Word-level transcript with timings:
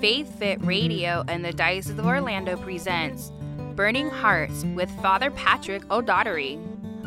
Faith 0.00 0.38
Fit 0.38 0.64
Radio 0.64 1.24
and 1.28 1.44
the 1.44 1.52
Diocese 1.52 1.98
of 1.98 2.06
Orlando 2.06 2.56
presents 2.56 3.32
Burning 3.74 4.08
Hearts 4.08 4.64
with 4.74 4.90
Father 5.02 5.30
Patrick 5.30 5.82
O'Daugherty, 5.90 6.58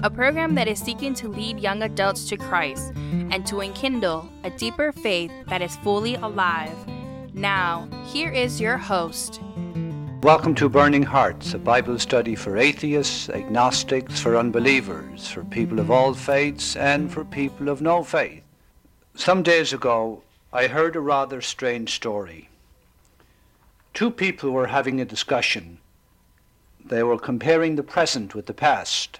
a 0.03 0.11
program 0.11 0.53
that 0.53 0.67
is 0.67 0.77
seeking 0.77 1.15
to 1.15 1.27
lead 1.27 1.59
young 1.59 1.81
adults 1.81 2.29
to 2.29 2.37
Christ 2.37 2.93
and 3.31 3.47
to 3.47 3.61
enkindle 3.61 4.29
a 4.43 4.51
deeper 4.51 4.91
faith 4.91 5.31
that 5.47 5.63
is 5.63 5.75
fully 5.77 6.13
alive. 6.13 6.77
Now, 7.33 7.89
here 8.05 8.31
is 8.31 8.61
your 8.61 8.77
host. 8.77 9.41
Welcome 10.21 10.53
to 10.55 10.69
Burning 10.69 11.01
Hearts, 11.01 11.55
a 11.55 11.57
Bible 11.57 11.97
study 11.97 12.35
for 12.35 12.57
atheists, 12.57 13.27
agnostics, 13.29 14.21
for 14.21 14.37
unbelievers, 14.37 15.27
for 15.27 15.43
people 15.45 15.79
of 15.79 15.89
all 15.89 16.13
faiths, 16.13 16.75
and 16.75 17.11
for 17.11 17.25
people 17.25 17.69
of 17.69 17.81
no 17.81 18.03
faith. 18.03 18.42
Some 19.15 19.43
days 19.43 19.71
ago, 19.71 20.23
I 20.51 20.67
heard 20.67 20.95
a 20.95 20.99
rather 20.99 21.39
strange 21.39 21.93
story. 21.93 22.49
Two 23.93 24.09
people 24.09 24.49
were 24.49 24.67
having 24.67 24.99
a 24.99 25.05
discussion. 25.05 25.77
They 26.83 27.03
were 27.03 27.19
comparing 27.19 27.75
the 27.75 27.83
present 27.83 28.33
with 28.33 28.47
the 28.47 28.55
past. 28.55 29.19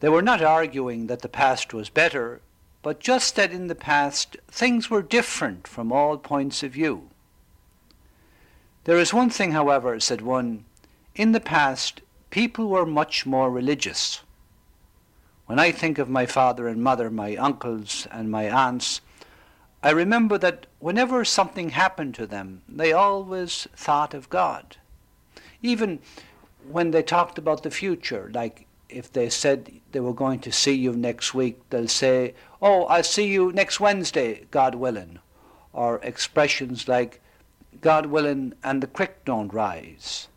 They 0.00 0.08
were 0.08 0.22
not 0.22 0.42
arguing 0.42 1.06
that 1.06 1.20
the 1.20 1.28
past 1.28 1.74
was 1.74 1.90
better, 1.90 2.40
but 2.82 2.98
just 2.98 3.36
that 3.36 3.52
in 3.52 3.66
the 3.66 3.74
past 3.74 4.38
things 4.48 4.88
were 4.88 5.02
different 5.02 5.68
from 5.68 5.92
all 5.92 6.16
points 6.16 6.62
of 6.62 6.72
view. 6.72 7.10
There 8.84 8.98
is 8.98 9.14
one 9.14 9.30
thing, 9.30 9.52
however, 9.52 10.00
said 10.00 10.22
one, 10.22 10.64
in 11.14 11.32
the 11.32 11.40
past 11.40 12.00
people 12.30 12.68
were 12.68 12.86
much 12.86 13.26
more 13.26 13.50
religious. 13.50 14.20
When 15.46 15.58
I 15.58 15.72
think 15.72 15.98
of 15.98 16.08
my 16.08 16.26
father 16.26 16.66
and 16.68 16.82
mother, 16.82 17.10
my 17.10 17.36
uncles 17.36 18.06
and 18.10 18.30
my 18.30 18.48
aunts, 18.50 19.02
I 19.82 19.90
remember 19.90 20.38
that 20.38 20.66
whenever 20.78 21.24
something 21.24 21.70
happened 21.70 22.14
to 22.14 22.26
them, 22.26 22.62
they 22.66 22.92
always 22.92 23.68
thought 23.76 24.14
of 24.14 24.30
God. 24.30 24.78
Even 25.62 25.98
when 26.66 26.90
they 26.90 27.02
talked 27.02 27.36
about 27.36 27.62
the 27.62 27.70
future, 27.70 28.30
like 28.32 28.66
if 28.88 29.12
they 29.12 29.28
said 29.28 29.70
they 29.92 30.00
were 30.00 30.14
going 30.14 30.38
to 30.40 30.52
see 30.52 30.72
you 30.72 30.94
next 30.94 31.34
week, 31.34 31.60
they'll 31.68 31.88
say, 31.88 32.34
Oh, 32.62 32.84
I'll 32.84 33.02
see 33.02 33.26
you 33.26 33.52
next 33.52 33.80
Wednesday, 33.80 34.46
God 34.50 34.74
willing. 34.74 35.18
Or 35.74 36.00
expressions 36.02 36.88
like, 36.88 37.20
God 37.82 38.06
willing, 38.06 38.54
and 38.62 38.82
the 38.82 38.86
creek 38.86 39.24
don't 39.26 39.52
rise. 39.52 40.28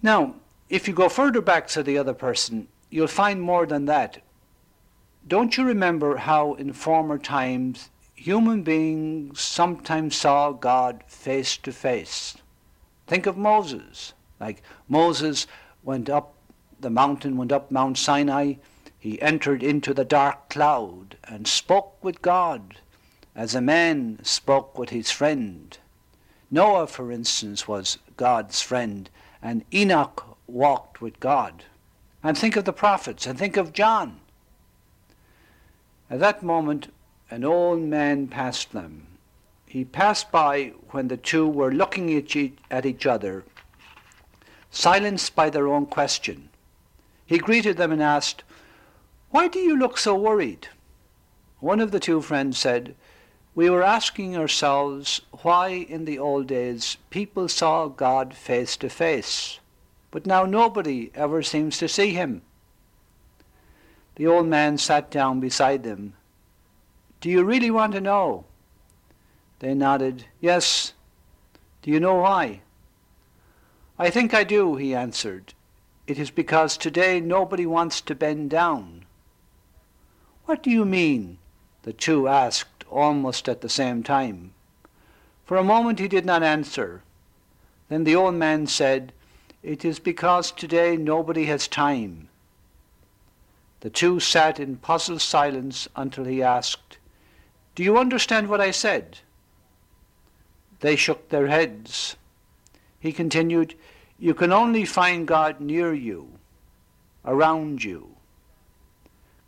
Now, 0.00 0.36
if 0.68 0.86
you 0.86 0.94
go 0.94 1.08
further 1.08 1.40
back 1.40 1.66
to 1.68 1.82
the 1.82 1.98
other 1.98 2.14
person, 2.14 2.68
you'll 2.92 3.06
find 3.06 3.40
more 3.40 3.66
than 3.66 3.86
that. 3.86 4.22
Don't 5.26 5.56
you 5.56 5.64
remember 5.64 6.16
how 6.16 6.54
in 6.54 6.72
former 6.72 7.16
times 7.16 7.90
human 8.14 8.62
beings 8.62 9.40
sometimes 9.40 10.14
saw 10.14 10.52
God 10.52 11.02
face 11.06 11.56
to 11.58 11.72
face? 11.72 12.36
Think 13.06 13.26
of 13.26 13.36
Moses. 13.36 14.12
Like 14.38 14.62
Moses 14.88 15.46
went 15.82 16.10
up 16.10 16.34
the 16.80 16.90
mountain, 16.90 17.36
went 17.36 17.52
up 17.52 17.70
Mount 17.70 17.96
Sinai, 17.96 18.54
he 18.98 19.20
entered 19.22 19.62
into 19.62 19.94
the 19.94 20.04
dark 20.04 20.50
cloud 20.50 21.16
and 21.24 21.48
spoke 21.48 22.02
with 22.04 22.22
God 22.22 22.76
as 23.34 23.54
a 23.54 23.60
man 23.60 24.18
spoke 24.22 24.78
with 24.78 24.90
his 24.90 25.10
friend. 25.10 25.78
Noah, 26.50 26.86
for 26.86 27.10
instance, 27.10 27.66
was 27.66 27.98
God's 28.16 28.60
friend, 28.60 29.08
and 29.40 29.64
Enoch 29.72 30.36
walked 30.46 31.00
with 31.00 31.18
God. 31.18 31.64
And 32.22 32.38
think 32.38 32.56
of 32.56 32.64
the 32.64 32.72
prophets, 32.72 33.26
and 33.26 33.38
think 33.38 33.56
of 33.56 33.72
John. 33.72 34.20
At 36.08 36.20
that 36.20 36.42
moment, 36.42 36.92
an 37.30 37.44
old 37.44 37.80
man 37.80 38.28
passed 38.28 38.72
them. 38.72 39.06
He 39.66 39.84
passed 39.84 40.30
by 40.30 40.74
when 40.90 41.08
the 41.08 41.16
two 41.16 41.48
were 41.48 41.72
looking 41.72 42.14
at 42.70 42.86
each 42.86 43.06
other, 43.06 43.44
silenced 44.70 45.34
by 45.34 45.48
their 45.48 45.66
own 45.66 45.86
question. 45.86 46.50
He 47.24 47.38
greeted 47.38 47.78
them 47.78 47.90
and 47.90 48.02
asked, 48.02 48.44
Why 49.30 49.48
do 49.48 49.58
you 49.58 49.74
look 49.74 49.96
so 49.96 50.14
worried? 50.14 50.68
One 51.60 51.80
of 51.80 51.90
the 51.90 52.00
two 52.00 52.20
friends 52.20 52.58
said, 52.58 52.94
We 53.54 53.70
were 53.70 53.82
asking 53.82 54.36
ourselves 54.36 55.22
why 55.40 55.68
in 55.68 56.04
the 56.04 56.18
old 56.18 56.48
days 56.48 56.98
people 57.08 57.48
saw 57.48 57.88
God 57.88 58.34
face 58.34 58.76
to 58.76 58.90
face, 58.90 59.58
but 60.12 60.26
now 60.26 60.44
nobody 60.44 61.10
ever 61.14 61.42
seems 61.42 61.78
to 61.78 61.88
see 61.88 62.10
him. 62.10 62.42
The 64.14 64.26
old 64.26 64.46
man 64.46 64.78
sat 64.78 65.10
down 65.10 65.40
beside 65.40 65.82
them. 65.82 66.12
Do 67.20 67.30
you 67.30 67.42
really 67.42 67.70
want 67.70 67.94
to 67.94 68.00
know? 68.00 68.44
They 69.58 69.74
nodded, 69.74 70.26
Yes. 70.40 70.92
Do 71.80 71.90
you 71.90 71.98
know 71.98 72.16
why? 72.16 72.60
I 73.98 74.10
think 74.10 74.34
I 74.34 74.44
do, 74.44 74.76
he 74.76 74.94
answered. 74.94 75.54
It 76.06 76.18
is 76.18 76.30
because 76.30 76.76
today 76.76 77.18
nobody 77.18 77.64
wants 77.64 78.00
to 78.02 78.14
bend 78.14 78.50
down. 78.50 79.06
What 80.44 80.62
do 80.62 80.70
you 80.70 80.84
mean? 80.84 81.38
The 81.84 81.92
two 81.92 82.28
asked 82.28 82.84
almost 82.90 83.48
at 83.48 83.62
the 83.62 83.68
same 83.68 84.02
time. 84.02 84.52
For 85.46 85.56
a 85.56 85.64
moment 85.64 85.98
he 86.00 86.08
did 86.08 86.26
not 86.26 86.42
answer. 86.42 87.02
Then 87.88 88.04
the 88.04 88.14
old 88.14 88.34
man 88.34 88.66
said, 88.66 89.12
It 89.62 89.84
is 89.84 89.98
because 89.98 90.50
today 90.50 90.96
nobody 90.96 91.44
has 91.44 91.68
time. 91.68 92.28
The 93.80 93.90
two 93.90 94.20
sat 94.20 94.58
in 94.58 94.76
puzzled 94.76 95.20
silence 95.20 95.88
until 95.94 96.24
he 96.24 96.42
asked, 96.42 96.98
Do 97.74 97.82
you 97.82 97.98
understand 97.98 98.48
what 98.48 98.60
I 98.60 98.70
said? 98.70 99.18
They 100.80 100.96
shook 100.96 101.28
their 101.28 101.46
heads. 101.46 102.16
He 102.98 103.12
continued, 103.12 103.74
You 104.18 104.34
can 104.34 104.52
only 104.52 104.84
find 104.84 105.26
God 105.26 105.60
near 105.60 105.94
you, 105.94 106.30
around 107.24 107.84
you. 107.84 108.16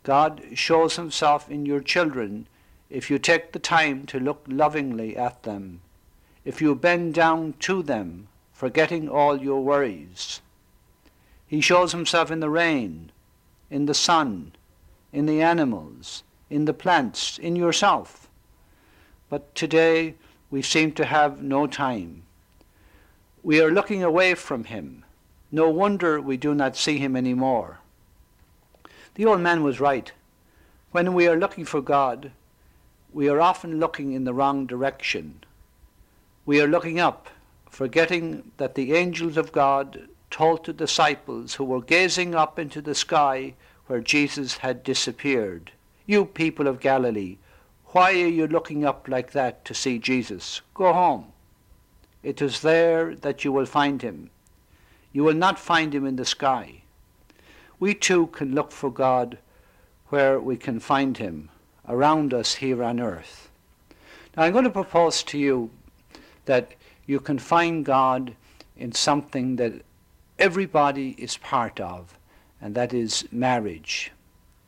God 0.03 0.43
shows 0.53 0.95
himself 0.95 1.49
in 1.49 1.65
your 1.65 1.81
children 1.81 2.47
if 2.89 3.09
you 3.09 3.17
take 3.17 3.51
the 3.51 3.59
time 3.59 4.05
to 4.05 4.19
look 4.19 4.45
lovingly 4.47 5.17
at 5.17 5.43
them, 5.43 5.81
if 6.45 6.61
you 6.61 6.75
bend 6.75 7.13
down 7.13 7.53
to 7.59 7.81
them, 7.81 8.27
forgetting 8.55 9.09
all 9.09 9.41
your 9.41 9.61
worries. 9.61 10.39
He 11.45 11.59
shows 11.59 11.91
himself 11.91 12.31
in 12.31 12.39
the 12.39 12.49
rain, 12.49 13.11
in 13.69 13.85
the 13.85 13.93
sun, 13.93 14.53
in 15.11 15.25
the 15.25 15.41
animals, 15.41 16.23
in 16.49 16.63
the 16.63 16.73
plants, 16.73 17.37
in 17.37 17.57
yourself. 17.57 18.29
But 19.29 19.53
today 19.55 20.15
we 20.49 20.61
seem 20.61 20.93
to 20.93 21.03
have 21.03 21.41
no 21.41 21.67
time. 21.67 22.23
We 23.43 23.59
are 23.59 23.71
looking 23.71 24.01
away 24.01 24.35
from 24.35 24.63
him. 24.63 25.03
No 25.51 25.69
wonder 25.69 26.21
we 26.21 26.37
do 26.37 26.55
not 26.55 26.77
see 26.77 26.97
him 26.97 27.17
any 27.17 27.33
more. 27.33 27.79
The 29.15 29.25
old 29.25 29.41
man 29.41 29.63
was 29.63 29.81
right. 29.81 30.13
When 30.91 31.13
we 31.13 31.27
are 31.27 31.37
looking 31.37 31.65
for 31.65 31.81
God, 31.81 32.31
we 33.11 33.27
are 33.27 33.41
often 33.41 33.81
looking 33.81 34.13
in 34.13 34.23
the 34.23 34.33
wrong 34.33 34.65
direction. 34.65 35.43
We 36.45 36.61
are 36.61 36.67
looking 36.67 37.01
up, 37.01 37.27
forgetting 37.75 38.51
that 38.55 38.75
the 38.75 38.93
angels 38.93 39.35
of 39.35 39.51
God 39.51 40.07
told 40.31 40.65
the 40.65 40.71
disciples 40.71 41.55
who 41.55 41.65
were 41.65 41.81
gazing 41.81 42.33
up 42.33 42.57
into 42.57 42.81
the 42.81 42.95
sky 42.95 43.53
where 43.87 43.99
Jesus 43.99 44.59
had 44.59 44.81
disappeared, 44.81 45.73
You 46.05 46.23
people 46.23 46.67
of 46.67 46.79
Galilee, 46.79 47.35
why 47.87 48.11
are 48.13 48.27
you 48.27 48.47
looking 48.47 48.85
up 48.85 49.09
like 49.09 49.33
that 49.33 49.65
to 49.65 49.73
see 49.73 49.99
Jesus? 49.99 50.61
Go 50.73 50.93
home. 50.93 51.33
It 52.23 52.41
is 52.41 52.61
there 52.61 53.13
that 53.13 53.43
you 53.43 53.51
will 53.51 53.65
find 53.65 54.01
him. 54.01 54.29
You 55.11 55.25
will 55.25 55.33
not 55.33 55.59
find 55.59 55.93
him 55.93 56.05
in 56.05 56.15
the 56.15 56.23
sky. 56.23 56.83
We 57.77 57.93
too 57.93 58.27
can 58.27 58.55
look 58.55 58.71
for 58.71 58.89
God 58.89 59.37
where 60.07 60.39
we 60.39 60.55
can 60.55 60.79
find 60.79 61.17
him, 61.17 61.49
around 61.89 62.33
us 62.33 62.55
here 62.55 62.81
on 62.81 63.01
earth. 63.01 63.49
Now 64.37 64.43
I'm 64.43 64.53
going 64.53 64.63
to 64.63 64.69
propose 64.69 65.23
to 65.23 65.37
you 65.37 65.71
that 66.45 66.71
you 67.05 67.19
can 67.19 67.39
find 67.39 67.85
God 67.85 68.35
in 68.77 68.91
something 68.91 69.55
that 69.57 69.73
everybody 70.39 71.15
is 71.17 71.37
part 71.37 71.79
of, 71.79 72.17
and 72.61 72.75
that 72.75 72.93
is 72.93 73.27
marriage. 73.31 74.11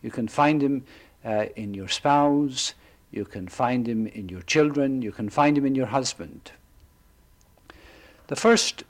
You 0.01 0.11
can 0.11 0.27
find 0.27 0.61
him 0.61 0.85
uh, 1.25 1.45
in 1.55 1.73
your 1.73 1.87
spouse, 1.87 2.73
you 3.11 3.25
can 3.25 3.47
find 3.47 3.87
him 3.87 4.07
in 4.07 4.29
your 4.29 4.41
children, 4.41 5.01
you 5.01 5.11
can 5.11 5.29
find 5.29 5.57
him 5.57 5.65
in 5.65 5.75
your 5.75 5.87
husband. 5.87 6.51
The 8.27 8.35
first 8.35 8.83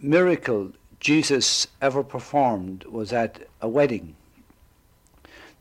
miracle 0.00 0.72
Jesus 1.00 1.66
ever 1.80 2.02
performed 2.02 2.84
was 2.84 3.12
at 3.12 3.46
a 3.60 3.68
wedding. 3.68 4.14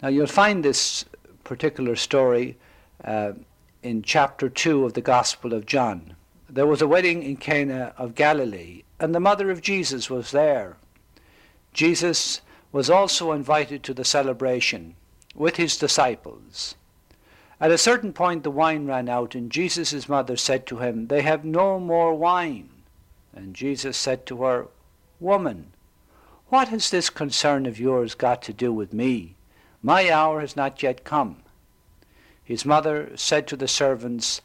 Now 0.02 0.10
you'll 0.10 0.28
find 0.28 0.64
this 0.64 1.06
particular 1.44 1.96
story 1.96 2.58
uh, 3.04 3.34
in 3.84 4.02
chapter 4.02 4.50
2 4.50 4.86
of 4.86 4.94
the 4.94 5.02
Gospel 5.02 5.54
of 5.54 5.66
John. 5.66 6.17
There 6.50 6.68
was 6.68 6.82
a 6.82 6.88
wedding 6.88 7.24
in 7.24 7.38
Cana 7.38 7.94
of 7.98 8.16
Galilee, 8.16 8.84
and 9.00 9.14
the 9.14 9.20
mother 9.20 9.52
of 9.52 9.62
Jesus 9.62 10.10
was 10.10 10.32
there. 10.32 10.78
Jesus 11.74 12.42
was 12.72 12.90
also 12.90 13.32
invited 13.32 13.84
to 13.84 13.94
the 13.94 14.06
celebration. 14.06 14.96
with 15.38 15.58
his 15.58 15.78
disciples. 15.78 16.76
At 17.62 17.72
a 17.72 17.78
certain 17.78 18.12
point 18.12 18.44
the 18.44 18.52
wine 18.52 18.88
ran 18.88 19.08
out, 19.08 19.36
and 19.36 19.52
Jesus' 19.52 20.10
mother 20.10 20.36
said 20.36 20.66
to 20.68 20.80
him, 20.80 21.08
They 21.08 21.22
have 21.22 21.46
no 21.46 21.80
more 21.80 22.14
wine. 22.14 22.70
And 23.34 23.56
Jesus 23.56 23.98
said 23.98 24.26
to 24.26 24.44
her, 24.44 24.68
Woman, 25.20 25.74
what 26.50 26.70
has 26.70 26.90
this 26.90 27.10
concern 27.10 27.66
of 27.66 27.80
yours 27.80 28.16
got 28.16 28.42
to 28.44 28.54
do 28.54 28.74
with 28.74 28.94
me? 28.94 29.36
My 29.84 30.10
hour 30.10 30.42
has 30.42 30.56
not 30.56 30.82
yet 30.82 31.04
come. 31.04 31.38
His 32.44 32.66
mother 32.66 33.12
said 33.16 33.48
to 33.48 33.56
the 33.56 33.68
servants, 33.68 34.42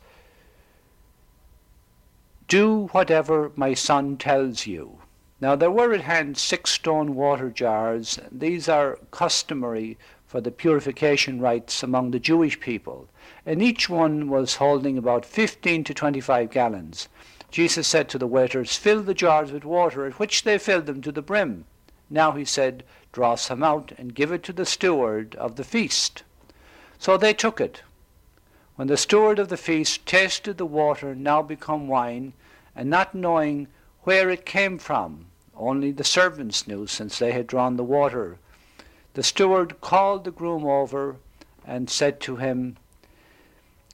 Do 2.52 2.88
whatever 2.88 3.50
my 3.56 3.72
son 3.72 4.18
tells 4.18 4.66
you. 4.66 4.98
Now 5.40 5.56
there 5.56 5.70
were 5.70 5.94
at 5.94 6.02
hand 6.02 6.36
six 6.36 6.72
stone 6.72 7.14
water 7.14 7.48
jars. 7.48 8.18
These 8.30 8.68
are 8.68 8.98
customary 9.10 9.96
for 10.26 10.42
the 10.42 10.50
purification 10.50 11.40
rites 11.40 11.82
among 11.82 12.10
the 12.10 12.20
Jewish 12.20 12.60
people, 12.60 13.08
and 13.46 13.62
each 13.62 13.88
one 13.88 14.28
was 14.28 14.56
holding 14.56 14.98
about 14.98 15.24
15 15.24 15.82
to 15.84 15.94
25 15.94 16.50
gallons. 16.50 17.08
Jesus 17.50 17.88
said 17.88 18.10
to 18.10 18.18
the 18.18 18.26
waiters, 18.26 18.76
Fill 18.76 19.02
the 19.02 19.14
jars 19.14 19.50
with 19.50 19.64
water, 19.64 20.04
at 20.04 20.18
which 20.18 20.42
they 20.42 20.58
filled 20.58 20.84
them 20.84 21.00
to 21.00 21.10
the 21.10 21.22
brim. 21.22 21.64
Now 22.10 22.32
he 22.32 22.44
said, 22.44 22.84
Draw 23.12 23.36
some 23.36 23.62
out 23.62 23.92
and 23.96 24.14
give 24.14 24.30
it 24.30 24.42
to 24.42 24.52
the 24.52 24.66
steward 24.66 25.36
of 25.36 25.56
the 25.56 25.64
feast. 25.64 26.22
So 26.98 27.16
they 27.16 27.32
took 27.32 27.62
it. 27.62 27.80
When 28.76 28.88
the 28.88 28.96
steward 28.96 29.38
of 29.38 29.48
the 29.48 29.58
feast 29.58 30.06
tasted 30.06 30.56
the 30.56 30.64
water 30.64 31.14
now 31.14 31.42
become 31.42 31.88
wine, 31.88 32.32
and 32.74 32.88
not 32.88 33.14
knowing 33.14 33.68
where 34.04 34.30
it 34.30 34.46
came 34.46 34.78
from, 34.78 35.26
only 35.54 35.92
the 35.92 36.04
servants 36.04 36.66
knew, 36.66 36.86
since 36.86 37.18
they 37.18 37.32
had 37.32 37.46
drawn 37.46 37.76
the 37.76 37.84
water, 37.84 38.38
the 39.12 39.22
steward 39.22 39.82
called 39.82 40.24
the 40.24 40.30
groom 40.30 40.64
over 40.64 41.16
and 41.66 41.90
said 41.90 42.18
to 42.20 42.36
him, 42.36 42.78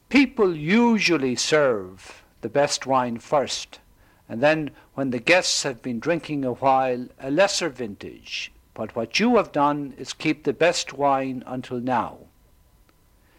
People 0.09 0.57
usually 0.57 1.35
serve 1.35 2.23
the 2.41 2.49
best 2.49 2.87
wine 2.87 3.19
first, 3.19 3.81
and 4.29 4.41
then, 4.41 4.71
when 4.95 5.11
the 5.11 5.19
guests 5.19 5.65
have 5.65 5.83
been 5.83 5.99
drinking 5.99 6.45
a 6.45 6.53
while, 6.53 7.09
a 7.19 7.33
lesser 7.33 7.69
vintage. 7.69 8.53
But 8.75 8.95
what 8.95 9.19
you 9.19 9.37
have 9.37 9.51
done 9.51 9.95
is 9.99 10.13
keep 10.13 10.45
the 10.45 10.53
best 10.53 10.93
wine 10.93 11.43
until 11.47 11.81
now. 11.81 12.28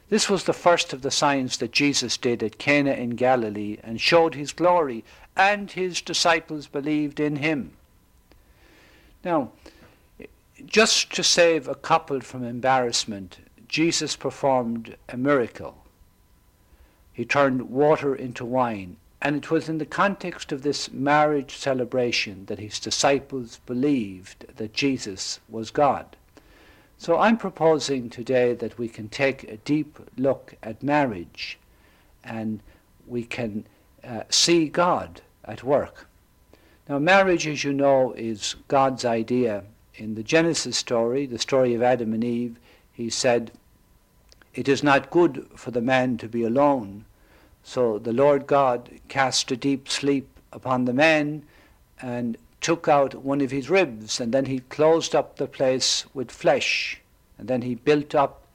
This 0.10 0.28
was 0.30 0.46
the 0.46 0.54
first 0.54 0.92
of 0.92 1.04
the 1.04 1.12
signs 1.12 1.58
that 1.58 1.72
Jesus 1.72 2.18
did 2.18 2.42
at 2.42 2.58
Cana 2.58 2.94
in 2.94 3.12
Galilee 3.12 3.78
and 3.84 4.02
showed 4.02 4.34
his 4.34 4.52
glory, 4.52 5.04
and 5.38 5.70
his 5.70 6.02
disciples 6.02 6.68
believed 6.68 7.20
in 7.20 7.38
him. 7.38 7.74
Now, 9.24 9.52
just 10.66 11.14
to 11.14 11.24
save 11.24 11.68
a 11.68 11.76
couple 11.76 12.22
from 12.22 12.44
embarrassment, 12.44 13.38
Jesus 13.68 14.16
performed 14.16 14.98
a 15.08 15.16
miracle. 15.16 15.78
He 17.14 17.24
turned 17.24 17.70
water 17.70 18.16
into 18.16 18.44
wine, 18.46 18.98
and 19.22 19.36
it 19.36 19.52
was 19.52 19.70
in 19.70 19.78
the 19.78 19.86
context 19.86 20.52
of 20.52 20.64
this 20.64 20.92
marriage 20.92 21.56
celebration 21.58 22.46
that 22.46 22.60
his 22.60 22.80
disciples 22.80 23.60
believed 23.66 24.46
that 24.58 24.74
Jesus 24.74 25.40
was 25.48 25.70
God. 25.70 26.16
So 27.00 27.18
I'm 27.18 27.38
proposing 27.38 28.10
today 28.10 28.54
that 28.56 28.78
we 28.78 28.90
can 28.90 29.08
take 29.08 29.46
a 29.46 29.56
deep 29.56 30.00
look 30.18 30.56
at 30.62 30.84
marriage 30.84 31.58
and 32.26 32.60
we 33.08 33.24
can 33.24 33.66
uh, 34.04 34.24
see 34.28 34.68
God 34.68 35.22
at 35.46 35.64
work. 35.64 36.10
Now, 36.90 37.00
marriage, 37.00 37.48
as 37.48 37.64
you 37.64 37.72
know, 37.72 38.12
is 38.18 38.56
God's 38.68 39.06
idea 39.06 39.64
in 39.96 40.16
the 40.16 40.24
Genesis 40.24 40.76
story, 40.76 41.26
the 41.26 41.40
story 41.40 41.74
of 41.74 41.82
Adam 41.82 42.14
and 42.14 42.22
Eve, 42.22 42.60
he 42.92 43.10
said, 43.10 43.54
It 44.54 44.68
is 44.68 44.84
not 44.84 45.10
good 45.10 45.48
for 45.56 45.72
the 45.72 45.82
man 45.82 46.18
to 46.18 46.28
be 46.28 46.44
alone. 46.44 47.06
So 47.64 47.98
the 47.98 48.12
Lord 48.12 48.46
God 48.46 48.90
cast 49.08 49.50
a 49.52 49.56
deep 49.56 49.88
sleep 49.88 50.28
upon 50.52 50.84
the 50.84 50.94
man 50.94 51.44
and 52.02 52.38
took 52.62 52.88
out 52.88 53.16
one 53.16 53.42
of 53.42 53.52
his 53.52 53.70
ribs, 53.70 54.20
and 54.20 54.34
then 54.34 54.46
he 54.46 54.60
closed 54.60 55.16
up 55.16 55.38
the 55.38 55.48
place 55.48 56.06
with 56.14 56.32
flesh. 56.32 57.02
And 57.38 57.48
then 57.48 57.62
he 57.62 57.76
built 57.76 58.14
up 58.14 58.46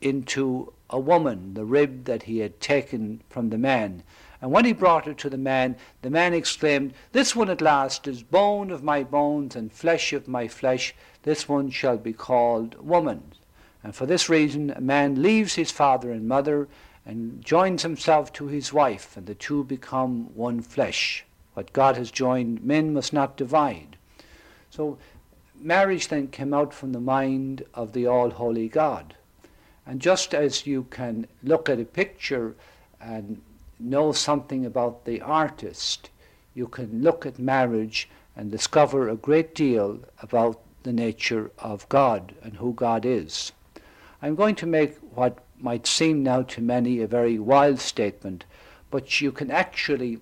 into 0.00 0.72
a 0.90 0.98
woman 0.98 1.54
the 1.54 1.64
rib 1.64 2.04
that 2.04 2.24
he 2.24 2.38
had 2.38 2.60
taken 2.60 3.20
from 3.28 3.50
the 3.50 3.58
man. 3.58 4.02
And 4.40 4.52
when 4.52 4.64
he 4.64 4.72
brought 4.72 5.08
it 5.08 5.18
to 5.18 5.30
the 5.30 5.36
man, 5.36 5.76
the 6.02 6.10
man 6.10 6.32
exclaimed, 6.32 6.94
This 7.12 7.34
one 7.34 7.50
at 7.50 7.60
last 7.60 8.06
is 8.06 8.22
bone 8.22 8.70
of 8.70 8.84
my 8.84 9.02
bones 9.02 9.56
and 9.56 9.72
flesh 9.72 10.12
of 10.12 10.28
my 10.28 10.46
flesh. 10.46 10.94
This 11.24 11.48
one 11.48 11.70
shall 11.70 11.96
be 11.96 12.12
called 12.12 12.78
woman. 12.78 13.32
And 13.82 13.94
for 13.94 14.06
this 14.06 14.28
reason, 14.28 14.70
a 14.70 14.80
man 14.80 15.22
leaves 15.22 15.54
his 15.54 15.70
father 15.70 16.12
and 16.12 16.28
mother 16.28 16.68
and 17.04 17.44
joins 17.44 17.82
himself 17.82 18.32
to 18.34 18.46
his 18.46 18.72
wife, 18.72 19.16
and 19.16 19.26
the 19.26 19.34
two 19.34 19.64
become 19.64 20.34
one 20.34 20.60
flesh. 20.60 21.24
What 21.58 21.72
God 21.72 21.96
has 21.96 22.12
joined, 22.12 22.62
men 22.62 22.92
must 22.94 23.12
not 23.12 23.36
divide. 23.36 23.96
So, 24.70 24.96
marriage 25.58 26.06
then 26.06 26.28
came 26.28 26.54
out 26.54 26.72
from 26.72 26.92
the 26.92 27.00
mind 27.00 27.64
of 27.74 27.94
the 27.94 28.06
all 28.06 28.30
holy 28.30 28.68
God. 28.68 29.16
And 29.84 30.00
just 30.00 30.36
as 30.36 30.68
you 30.68 30.84
can 30.84 31.26
look 31.42 31.68
at 31.68 31.80
a 31.80 31.84
picture 31.84 32.54
and 33.00 33.42
know 33.80 34.12
something 34.12 34.64
about 34.64 35.04
the 35.04 35.20
artist, 35.20 36.10
you 36.54 36.68
can 36.68 37.02
look 37.02 37.26
at 37.26 37.40
marriage 37.40 38.08
and 38.36 38.52
discover 38.52 39.08
a 39.08 39.16
great 39.16 39.52
deal 39.52 39.98
about 40.22 40.60
the 40.84 40.92
nature 40.92 41.50
of 41.58 41.88
God 41.88 42.36
and 42.40 42.58
who 42.58 42.72
God 42.72 43.04
is. 43.04 43.50
I'm 44.22 44.36
going 44.36 44.54
to 44.54 44.66
make 44.66 44.96
what 45.12 45.38
might 45.58 45.88
seem 45.88 46.22
now 46.22 46.42
to 46.42 46.60
many 46.60 47.00
a 47.00 47.08
very 47.08 47.36
wild 47.36 47.80
statement, 47.80 48.44
but 48.92 49.20
you 49.20 49.32
can 49.32 49.50
actually 49.50 50.20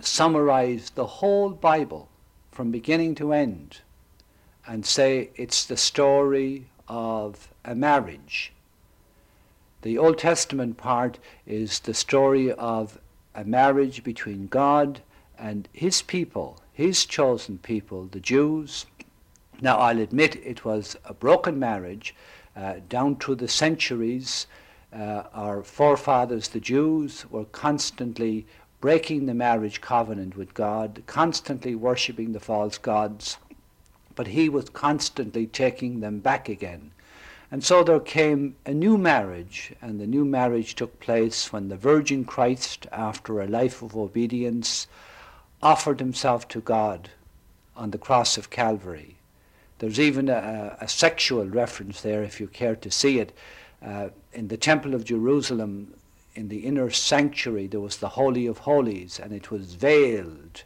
summarize 0.00 0.90
the 0.90 1.06
whole 1.06 1.50
Bible 1.50 2.08
from 2.50 2.70
beginning 2.70 3.14
to 3.16 3.32
end 3.32 3.80
and 4.66 4.84
say 4.84 5.30
it's 5.36 5.64
the 5.64 5.76
story 5.76 6.66
of 6.88 7.48
a 7.64 7.74
marriage 7.74 8.52
the 9.86 9.98
Old 9.98 10.18
Testament 10.18 10.76
part 10.78 11.20
is 11.46 11.78
the 11.78 11.94
story 11.94 12.50
of 12.50 12.98
a 13.36 13.44
marriage 13.44 14.02
between 14.02 14.48
God 14.48 15.00
and 15.38 15.68
his 15.72 16.02
people, 16.02 16.58
his 16.72 17.06
chosen 17.06 17.58
people, 17.58 18.06
the 18.06 18.18
Jews. 18.18 18.86
Now, 19.60 19.76
I'll 19.78 20.00
admit 20.00 20.44
it 20.44 20.64
was 20.64 20.96
a 21.04 21.14
broken 21.14 21.60
marriage 21.60 22.16
uh, 22.56 22.80
down 22.88 23.14
through 23.14 23.36
the 23.36 23.46
centuries. 23.46 24.48
Uh, 24.92 25.22
our 25.32 25.62
forefathers, 25.62 26.48
the 26.48 26.58
Jews, 26.58 27.24
were 27.30 27.44
constantly 27.44 28.44
breaking 28.80 29.26
the 29.26 29.34
marriage 29.34 29.80
covenant 29.80 30.36
with 30.36 30.54
God, 30.54 31.02
constantly 31.06 31.74
worshipping 31.74 32.32
the 32.32 32.40
false 32.40 32.78
gods, 32.78 33.38
but 34.14 34.28
he 34.28 34.48
was 34.48 34.68
constantly 34.70 35.46
taking 35.46 36.00
them 36.00 36.20
back 36.20 36.48
again. 36.48 36.90
And 37.50 37.62
so 37.62 37.84
there 37.84 38.00
came 38.00 38.56
a 38.66 38.74
new 38.74 38.98
marriage, 38.98 39.72
and 39.80 40.00
the 40.00 40.06
new 40.06 40.24
marriage 40.24 40.74
took 40.74 40.98
place 40.98 41.52
when 41.52 41.68
the 41.68 41.76
Virgin 41.76 42.24
Christ, 42.24 42.86
after 42.90 43.40
a 43.40 43.46
life 43.46 43.82
of 43.82 43.96
obedience, 43.96 44.88
offered 45.62 46.00
himself 46.00 46.48
to 46.48 46.60
God 46.60 47.10
on 47.76 47.92
the 47.92 47.98
cross 47.98 48.36
of 48.36 48.50
Calvary. 48.50 49.16
There's 49.78 50.00
even 50.00 50.28
a, 50.28 50.76
a 50.80 50.88
sexual 50.88 51.46
reference 51.46 52.00
there, 52.00 52.22
if 52.22 52.40
you 52.40 52.48
care 52.48 52.76
to 52.76 52.90
see 52.90 53.20
it. 53.20 53.32
Uh, 53.84 54.08
in 54.32 54.48
the 54.48 54.56
Temple 54.56 54.94
of 54.94 55.04
Jerusalem, 55.04 55.94
in 56.36 56.48
the 56.48 56.58
inner 56.58 56.90
sanctuary, 56.90 57.66
there 57.66 57.80
was 57.80 57.96
the 57.96 58.10
Holy 58.10 58.46
of 58.46 58.58
Holies, 58.58 59.18
and 59.18 59.32
it 59.32 59.50
was 59.50 59.74
veiled. 59.74 60.62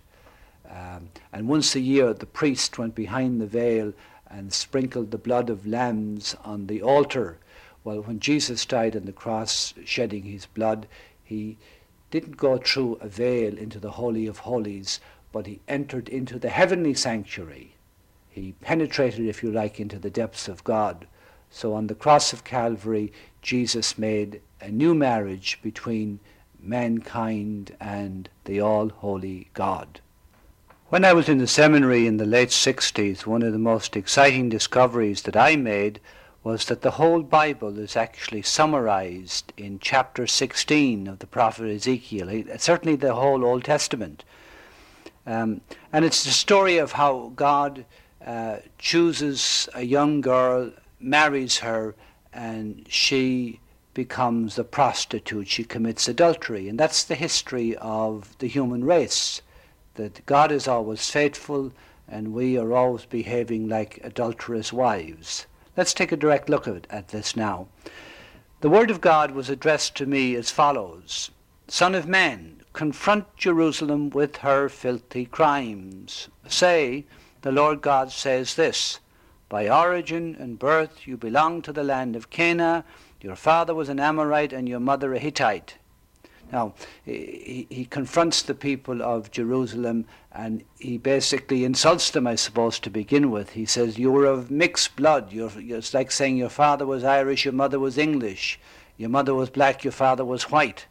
Um, 0.68 1.10
and 1.32 1.48
once 1.48 1.74
a 1.74 1.80
year, 1.80 2.12
the 2.12 2.26
priest 2.26 2.76
went 2.76 2.94
behind 2.94 3.40
the 3.40 3.46
veil 3.46 3.92
and 4.28 4.52
sprinkled 4.52 5.10
the 5.10 5.18
blood 5.18 5.48
of 5.48 5.66
lambs 5.66 6.36
on 6.44 6.66
the 6.66 6.82
altar. 6.82 7.38
Well, 7.84 8.02
when 8.02 8.20
Jesus 8.20 8.66
died 8.66 8.96
on 8.96 9.04
the 9.04 9.12
cross, 9.12 9.72
shedding 9.84 10.24
his 10.24 10.46
blood, 10.46 10.86
he 11.22 11.56
didn't 12.10 12.36
go 12.36 12.58
through 12.58 12.96
a 13.00 13.08
veil 13.08 13.56
into 13.56 13.78
the 13.78 13.92
Holy 13.92 14.26
of 14.26 14.38
Holies, 14.38 15.00
but 15.32 15.46
he 15.46 15.60
entered 15.68 16.08
into 16.08 16.38
the 16.38 16.50
heavenly 16.50 16.94
sanctuary. 16.94 17.74
He 18.28 18.52
penetrated, 18.60 19.26
if 19.26 19.42
you 19.42 19.50
like, 19.52 19.78
into 19.78 19.98
the 19.98 20.10
depths 20.10 20.48
of 20.48 20.64
God. 20.64 21.06
So 21.50 21.74
on 21.74 21.86
the 21.86 21.94
cross 21.94 22.32
of 22.32 22.44
Calvary, 22.44 23.12
Jesus 23.42 23.98
made 23.98 24.40
a 24.60 24.70
new 24.70 24.94
marriage 24.94 25.58
between 25.62 26.20
mankind 26.58 27.74
and 27.80 28.28
the 28.44 28.60
all 28.60 28.90
holy 28.90 29.48
God. 29.54 30.00
When 30.88 31.04
I 31.04 31.12
was 31.12 31.28
in 31.28 31.38
the 31.38 31.46
seminary 31.46 32.06
in 32.06 32.16
the 32.16 32.26
late 32.26 32.48
60s, 32.48 33.24
one 33.24 33.42
of 33.42 33.52
the 33.52 33.58
most 33.58 33.96
exciting 33.96 34.48
discoveries 34.48 35.22
that 35.22 35.36
I 35.36 35.56
made 35.56 36.00
was 36.42 36.64
that 36.64 36.82
the 36.82 36.92
whole 36.92 37.22
Bible 37.22 37.78
is 37.78 37.96
actually 37.96 38.42
summarized 38.42 39.52
in 39.56 39.78
chapter 39.78 40.26
16 40.26 41.06
of 41.06 41.18
the 41.18 41.26
prophet 41.26 41.70
Ezekiel, 41.70 42.44
certainly 42.58 42.96
the 42.96 43.14
whole 43.14 43.44
Old 43.44 43.64
Testament. 43.64 44.24
Um, 45.26 45.60
and 45.92 46.04
it's 46.04 46.24
the 46.24 46.30
story 46.30 46.78
of 46.78 46.92
how 46.92 47.32
God 47.36 47.84
uh, 48.24 48.56
chooses 48.78 49.68
a 49.74 49.82
young 49.82 50.20
girl, 50.20 50.72
marries 50.98 51.58
her, 51.58 51.94
and 52.32 52.86
she 52.88 53.60
becomes 53.94 54.58
a 54.58 54.64
prostitute. 54.64 55.48
She 55.48 55.64
commits 55.64 56.08
adultery. 56.08 56.68
And 56.68 56.78
that's 56.78 57.04
the 57.04 57.14
history 57.14 57.76
of 57.76 58.36
the 58.38 58.46
human 58.46 58.84
race 58.84 59.42
that 59.94 60.24
God 60.26 60.52
is 60.52 60.68
always 60.68 61.10
faithful 61.10 61.72
and 62.08 62.32
we 62.32 62.58
are 62.58 62.72
always 62.72 63.04
behaving 63.04 63.68
like 63.68 64.00
adulterous 64.02 64.72
wives. 64.72 65.46
Let's 65.76 65.94
take 65.94 66.12
a 66.12 66.16
direct 66.16 66.48
look 66.48 66.66
at, 66.66 66.86
at 66.90 67.08
this 67.08 67.36
now. 67.36 67.68
The 68.60 68.70
word 68.70 68.90
of 68.90 69.00
God 69.00 69.30
was 69.30 69.48
addressed 69.48 69.96
to 69.96 70.06
me 70.06 70.34
as 70.34 70.50
follows 70.50 71.30
Son 71.68 71.94
of 71.94 72.08
man, 72.08 72.62
confront 72.72 73.36
Jerusalem 73.36 74.10
with 74.10 74.38
her 74.38 74.68
filthy 74.68 75.24
crimes. 75.24 76.28
Say, 76.48 77.04
the 77.42 77.52
Lord 77.52 77.80
God 77.80 78.10
says 78.10 78.54
this 78.54 78.98
By 79.50 79.68
origin 79.68 80.36
and 80.38 80.60
birth 80.60 81.08
you 81.08 81.16
belong 81.16 81.60
to 81.62 81.72
the 81.72 81.82
land 81.82 82.14
of 82.14 82.30
Canaan. 82.30 82.84
Your 83.20 83.34
father 83.34 83.74
was 83.74 83.88
an 83.88 83.98
Amorite 83.98 84.52
and 84.52 84.68
your 84.68 84.78
mother 84.78 85.12
a 85.12 85.18
Hittite. 85.18 85.74
Now, 86.52 86.74
he, 87.04 87.66
he 87.68 87.84
confronts 87.84 88.42
the 88.42 88.54
people 88.54 89.02
of 89.02 89.32
Jerusalem 89.32 90.06
and 90.30 90.62
he 90.78 90.98
basically 90.98 91.64
insults 91.64 92.10
them, 92.10 92.28
I 92.28 92.36
suppose, 92.36 92.78
to 92.78 92.90
begin 92.90 93.32
with. 93.32 93.50
He 93.50 93.66
says, 93.66 93.98
You 93.98 94.12
were 94.12 94.24
of 94.24 94.52
mixed 94.52 94.94
blood. 94.94 95.32
You're, 95.32 95.50
it's 95.56 95.94
like 95.94 96.12
saying 96.12 96.36
your 96.36 96.48
father 96.48 96.86
was 96.86 97.02
Irish, 97.02 97.44
your 97.44 97.52
mother 97.52 97.80
was 97.80 97.98
English. 97.98 98.60
Your 98.96 99.10
mother 99.10 99.34
was 99.34 99.50
black, 99.50 99.82
your 99.82 99.92
father 99.92 100.24
was 100.24 100.50
white. 100.52 100.86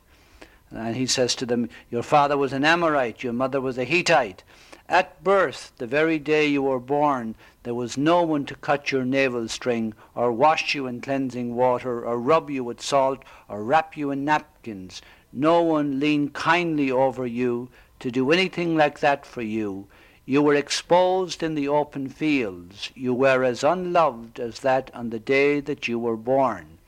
And 0.69 0.97
he 0.97 1.05
says 1.05 1.33
to 1.35 1.45
them, 1.45 1.69
Your 1.89 2.03
father 2.03 2.37
was 2.37 2.51
an 2.51 2.65
Amorite, 2.65 3.23
your 3.23 3.33
mother 3.33 3.61
was 3.61 3.77
a 3.77 3.85
Hittite. 3.85 4.43
At 4.89 5.23
birth, 5.23 5.71
the 5.77 5.85
very 5.87 6.19
day 6.19 6.47
you 6.47 6.63
were 6.63 6.79
born, 6.79 7.35
there 7.69 7.75
was 7.75 7.99
no 7.99 8.23
one 8.23 8.45
to 8.45 8.55
cut 8.55 8.91
your 8.91 9.05
navel 9.05 9.47
string, 9.47 9.93
or 10.15 10.31
wash 10.31 10.73
you 10.73 10.88
in 10.88 10.99
cleansing 11.01 11.55
water, 11.55 12.03
or 12.03 12.19
rub 12.19 12.49
you 12.49 12.63
with 12.63 12.81
salt, 12.81 13.21
or 13.47 13.63
wrap 13.63 13.95
you 13.95 14.09
in 14.09 14.25
napkins. 14.25 15.03
No 15.31 15.61
one 15.61 15.99
leaned 15.99 16.33
kindly 16.33 16.89
over 16.89 17.27
you 17.27 17.69
to 17.99 18.09
do 18.09 18.31
anything 18.31 18.75
like 18.75 19.01
that 19.01 19.23
for 19.23 19.43
you. 19.43 19.85
You 20.25 20.41
were 20.41 20.55
exposed 20.55 21.43
in 21.43 21.53
the 21.53 21.67
open 21.67 22.09
fields. 22.09 22.89
You 22.95 23.13
were 23.13 23.43
as 23.43 23.63
unloved 23.63 24.39
as 24.39 24.61
that 24.61 24.89
on 24.95 25.11
the 25.11 25.19
day 25.19 25.59
that 25.59 25.88
you 25.88 25.99
were 25.99 26.17
born. 26.17 26.79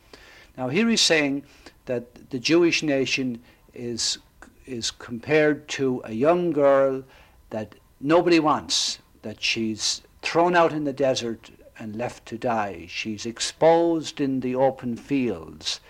Now, 0.58 0.70
here 0.70 0.90
he's 0.90 1.02
saying 1.02 1.44
that 1.86 2.32
the 2.32 2.40
Jewish 2.40 2.82
nation 2.82 3.40
is, 3.76 4.18
is 4.66 4.90
compared 4.90 5.68
to 5.78 6.02
a 6.06 6.14
young 6.14 6.50
girl 6.50 7.04
that 7.52 7.76
nobody 8.00 8.40
wants, 8.40 8.98
that 9.22 9.44
she's 9.44 10.02
thrown 10.32 10.56
out 10.56 10.72
in 10.72 10.86
the 10.86 10.94
desert 10.94 11.52
and 11.78 11.94
left 11.98 12.26
to 12.26 12.38
die. 12.38 12.86
She's 12.88 13.26
exposed 13.26 14.22
in 14.22 14.40
the 14.40 14.56
open 14.56 14.96
fields 14.96 15.82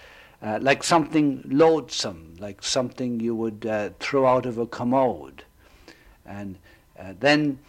uh, 0.42 0.58
like 0.60 0.84
something 0.84 1.44
loathsome, 1.46 2.34
like 2.40 2.64
something 2.64 3.20
you 3.20 3.36
would 3.36 3.68
uh, 3.68 3.92
throw 4.00 4.26
out 4.26 4.48
of 4.48 4.58
a 4.58 4.66
commode. 4.66 5.44
And 6.26 6.58
uh, 7.00 7.14
then 7.20 7.60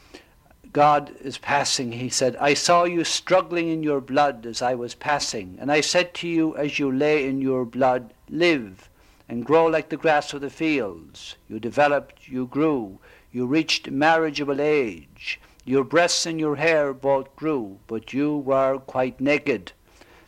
God 0.72 1.14
is 1.20 1.36
passing. 1.36 1.92
He 1.92 2.08
said, 2.08 2.36
I 2.36 2.54
saw 2.54 2.84
you 2.84 3.04
struggling 3.04 3.68
in 3.68 3.82
your 3.82 4.00
blood 4.00 4.46
as 4.46 4.62
I 4.62 4.74
was 4.74 4.94
passing. 4.94 5.58
And 5.60 5.70
I 5.70 5.82
said 5.82 6.14
to 6.14 6.26
you, 6.26 6.56
as 6.56 6.78
you 6.78 6.90
lay 6.90 7.28
in 7.28 7.42
your 7.42 7.66
blood, 7.66 8.14
live 8.30 8.88
and 9.28 9.44
grow 9.44 9.66
like 9.66 9.90
the 9.90 9.98
grass 9.98 10.32
of 10.32 10.40
the 10.40 10.48
fields. 10.48 11.36
You 11.50 11.60
developed, 11.60 12.28
you 12.28 12.46
grew, 12.46 12.98
you 13.30 13.44
reached 13.44 13.90
marriageable 13.90 14.62
age. 14.62 15.38
Your 15.64 15.84
breasts 15.84 16.26
and 16.26 16.40
your 16.40 16.56
hair 16.56 16.92
both 16.92 17.34
grew, 17.36 17.78
but 17.86 18.12
you 18.12 18.36
were 18.36 18.78
quite 18.78 19.20
naked. 19.20 19.72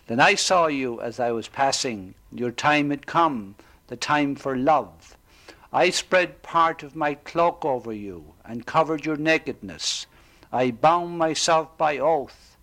Then 0.07 0.21
I 0.21 0.37
saw 0.37 0.67
you 0.67 1.01
as 1.01 1.19
I 1.19 1.33
was 1.33 1.49
passing. 1.49 2.15
Your 2.31 2.53
time 2.53 2.91
had 2.91 3.07
come, 3.07 3.57
the 3.89 3.97
time 3.97 4.37
for 4.37 4.57
love. 4.57 5.17
I 5.73 5.91
spread 5.91 6.43
part 6.43 6.85
of 6.85 6.95
my 6.95 7.15
cloak 7.15 7.65
over 7.65 7.93
you 7.93 8.35
and 8.45 8.65
covered 8.65 9.05
your 9.05 9.17
nakedness. 9.17 10.07
I 10.53 10.71
bound 10.71 11.19
myself 11.19 11.77
by 11.77 11.99
oath. 11.99 12.57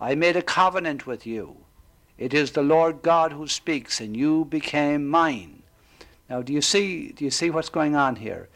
I 0.00 0.14
made 0.14 0.36
a 0.36 0.42
covenant 0.42 1.06
with 1.06 1.26
you. 1.26 1.56
It 2.16 2.32
is 2.32 2.52
the 2.52 2.62
Lord 2.62 3.02
God 3.02 3.32
who 3.32 3.46
speaks, 3.48 4.00
and 4.00 4.16
you 4.16 4.46
became 4.46 5.06
mine. 5.06 5.62
Now, 6.30 6.40
do 6.40 6.54
you 6.54 6.62
see? 6.62 7.12
Do 7.12 7.24
you 7.24 7.30
see 7.30 7.50
what's 7.50 7.68
going 7.68 7.94
on 7.96 8.16
here? 8.16 8.48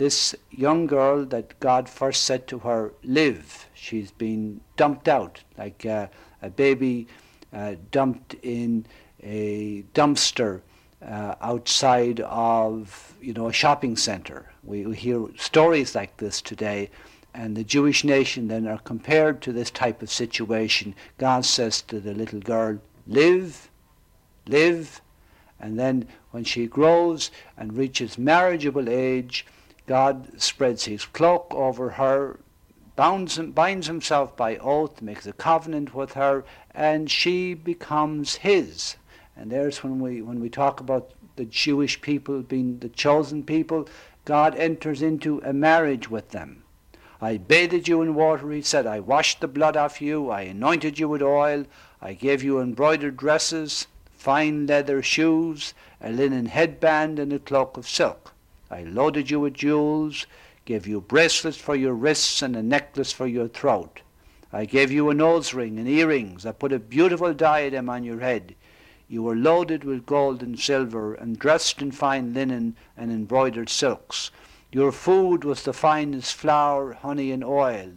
This 0.00 0.34
young 0.50 0.86
girl 0.86 1.26
that 1.26 1.60
God 1.60 1.86
first 1.86 2.22
said 2.24 2.46
to 2.46 2.60
her, 2.60 2.94
"Live." 3.04 3.66
She's 3.74 4.10
been 4.10 4.62
dumped 4.74 5.08
out 5.08 5.44
like 5.58 5.84
uh, 5.84 6.06
a 6.40 6.48
baby 6.48 7.06
uh, 7.52 7.74
dumped 7.90 8.34
in 8.42 8.86
a 9.22 9.84
dumpster 9.92 10.62
uh, 11.06 11.34
outside 11.42 12.20
of 12.20 13.14
you 13.20 13.34
know 13.34 13.48
a 13.48 13.52
shopping 13.52 13.94
center. 13.94 14.50
We, 14.64 14.86
we 14.86 14.96
hear 14.96 15.26
stories 15.36 15.94
like 15.94 16.16
this 16.16 16.40
today, 16.40 16.88
and 17.34 17.54
the 17.54 17.62
Jewish 17.62 18.02
nation 18.02 18.48
then 18.48 18.66
are 18.66 18.78
compared 18.78 19.42
to 19.42 19.52
this 19.52 19.70
type 19.70 20.00
of 20.00 20.10
situation. 20.10 20.94
God 21.18 21.44
says 21.44 21.82
to 21.82 22.00
the 22.00 22.14
little 22.14 22.40
girl, 22.40 22.78
"Live, 23.06 23.68
live," 24.46 25.02
and 25.60 25.78
then 25.78 26.08
when 26.30 26.44
she 26.44 26.66
grows 26.66 27.30
and 27.54 27.76
reaches 27.76 28.16
marriageable 28.16 28.88
age, 28.88 29.44
God 29.90 30.40
spreads 30.40 30.84
His 30.84 31.04
cloak 31.04 31.52
over 31.52 31.90
her 31.90 32.38
bounds, 32.94 33.38
binds 33.38 33.88
himself 33.88 34.36
by 34.36 34.56
oath, 34.58 35.02
makes 35.02 35.26
a 35.26 35.32
covenant 35.32 35.92
with 35.96 36.12
her, 36.12 36.44
and 36.72 37.10
she 37.10 37.54
becomes 37.54 38.36
his. 38.36 38.94
And 39.36 39.50
there's 39.50 39.82
when 39.82 39.98
we 39.98 40.22
when 40.22 40.38
we 40.38 40.48
talk 40.48 40.78
about 40.78 41.10
the 41.34 41.44
Jewish 41.44 42.00
people 42.02 42.42
being 42.42 42.78
the 42.78 42.88
chosen 42.88 43.42
people, 43.42 43.88
God 44.24 44.54
enters 44.54 45.02
into 45.02 45.40
a 45.40 45.52
marriage 45.52 46.08
with 46.08 46.28
them. 46.30 46.62
I 47.20 47.38
bathed 47.38 47.88
you 47.88 48.00
in 48.00 48.14
water, 48.14 48.52
he 48.52 48.62
said. 48.62 48.86
I 48.86 49.00
washed 49.00 49.40
the 49.40 49.48
blood 49.48 49.76
off 49.76 50.00
you. 50.00 50.30
I 50.30 50.42
anointed 50.42 51.00
you 51.00 51.08
with 51.08 51.20
oil. 51.20 51.64
I 52.00 52.12
gave 52.12 52.44
you 52.44 52.60
embroidered 52.60 53.16
dresses, 53.16 53.88
fine 54.12 54.68
leather 54.68 55.02
shoes, 55.02 55.74
a 56.00 56.12
linen 56.12 56.46
headband, 56.46 57.18
and 57.18 57.32
a 57.32 57.40
cloak 57.40 57.76
of 57.76 57.88
silk. 57.88 58.34
I 58.70 58.82
loaded 58.82 59.30
you 59.30 59.40
with 59.40 59.54
jewels 59.54 60.26
gave 60.70 60.86
you 60.86 61.00
bracelets 61.00 61.56
for 61.56 61.74
your 61.74 61.94
wrists 61.94 62.42
and 62.42 62.54
a 62.54 62.62
necklace 62.62 63.10
for 63.10 63.26
your 63.26 63.48
throat. 63.48 64.02
I 64.52 64.66
gave 64.66 64.92
you 64.92 65.10
a 65.10 65.14
nose 65.14 65.52
ring 65.52 65.80
and 65.80 65.88
earrings. 65.88 66.46
I 66.46 66.52
put 66.52 66.72
a 66.72 66.78
beautiful 66.78 67.34
diadem 67.34 67.88
on 67.88 68.04
your 68.04 68.20
head. 68.20 68.54
You 69.08 69.24
were 69.24 69.34
loaded 69.34 69.82
with 69.82 70.06
gold 70.06 70.44
and 70.44 70.56
silver 70.56 71.14
and 71.14 71.38
dressed 71.40 71.82
in 71.82 71.90
fine 71.90 72.34
linen 72.34 72.76
and 72.96 73.10
embroidered 73.10 73.68
silks. 73.68 74.30
Your 74.70 74.92
food 74.92 75.42
was 75.42 75.64
the 75.64 75.72
finest 75.72 76.34
flour, 76.34 76.92
honey, 76.92 77.32
and 77.32 77.42
oil. 77.42 77.90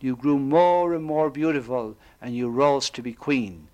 You 0.00 0.14
grew 0.14 0.38
more 0.38 0.94
and 0.94 1.02
more 1.02 1.30
beautiful, 1.30 1.96
and 2.22 2.36
you 2.36 2.48
rose 2.48 2.90
to 2.90 3.02
be 3.02 3.12
queen. 3.12 3.66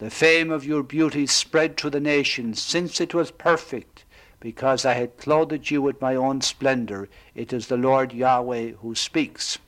The 0.00 0.10
fame 0.10 0.50
of 0.50 0.66
your 0.66 0.82
beauty 0.82 1.26
spread 1.26 1.78
to 1.78 1.88
the 1.88 2.00
nations, 2.00 2.60
since 2.60 3.00
it 3.00 3.14
was 3.14 3.30
perfect 3.30 4.04
because 4.42 4.84
I 4.84 4.94
had 4.94 5.18
clothed 5.18 5.70
you 5.70 5.80
with 5.80 6.00
my 6.00 6.16
own 6.16 6.40
splendor. 6.40 7.08
It 7.32 7.52
is 7.52 7.68
the 7.68 7.76
Lord 7.76 8.12
Yahweh 8.12 8.72
who 8.80 8.96
speaks. 8.96 9.58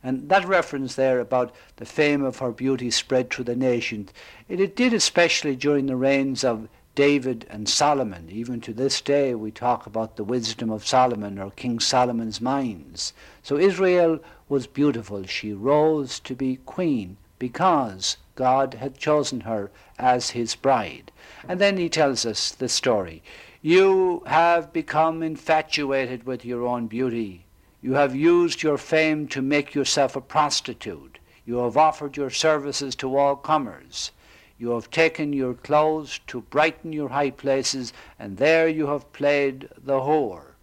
And 0.00 0.28
that 0.28 0.46
reference 0.46 0.94
there 0.94 1.18
about 1.18 1.52
the 1.76 1.84
fame 1.84 2.22
of 2.22 2.38
her 2.38 2.52
beauty 2.52 2.92
spread 2.92 3.30
through 3.30 3.46
the 3.46 3.56
nations, 3.56 4.12
it, 4.48 4.60
it 4.60 4.76
did 4.76 4.94
especially 4.94 5.56
during 5.56 5.86
the 5.86 5.96
reigns 5.96 6.44
of 6.44 6.68
David 6.94 7.46
and 7.50 7.68
Solomon. 7.68 8.28
Even 8.30 8.60
to 8.60 8.72
this 8.72 9.00
day, 9.00 9.34
we 9.34 9.50
talk 9.50 9.86
about 9.86 10.14
the 10.14 10.22
wisdom 10.22 10.70
of 10.70 10.86
Solomon 10.86 11.40
or 11.40 11.50
King 11.50 11.80
Solomon's 11.80 12.40
Mines. 12.40 13.12
So 13.42 13.58
Israel 13.58 14.20
was 14.48 14.68
beautiful. 14.68 15.24
She 15.24 15.52
rose 15.52 16.20
to 16.20 16.36
be 16.36 16.60
queen 16.64 17.16
because 17.40 18.18
God 18.36 18.74
had 18.74 18.98
chosen 18.98 19.40
her 19.40 19.72
as 19.98 20.30
his 20.30 20.54
bride. 20.54 21.10
And 21.48 21.60
then 21.60 21.76
he 21.76 21.88
tells 21.88 22.24
us 22.24 22.52
the 22.52 22.68
story. 22.68 23.22
You 23.66 24.22
have 24.26 24.74
become 24.74 25.22
infatuated 25.22 26.26
with 26.26 26.44
your 26.44 26.66
own 26.66 26.86
beauty. 26.86 27.46
You 27.80 27.94
have 27.94 28.14
used 28.14 28.62
your 28.62 28.76
fame 28.76 29.26
to 29.28 29.40
make 29.40 29.74
yourself 29.74 30.14
a 30.14 30.20
prostitute. 30.20 31.18
You 31.46 31.56
have 31.60 31.78
offered 31.78 32.14
your 32.14 32.28
services 32.28 32.94
to 32.96 33.16
all 33.16 33.36
comers. 33.36 34.10
You 34.58 34.72
have 34.72 34.90
taken 34.90 35.32
your 35.32 35.54
clothes 35.54 36.20
to 36.26 36.42
brighten 36.42 36.92
your 36.92 37.08
high 37.08 37.30
places, 37.30 37.94
and 38.18 38.36
there 38.36 38.68
you 38.68 38.88
have 38.88 39.10
played 39.14 39.70
the 39.82 40.00
whore. 40.00 40.56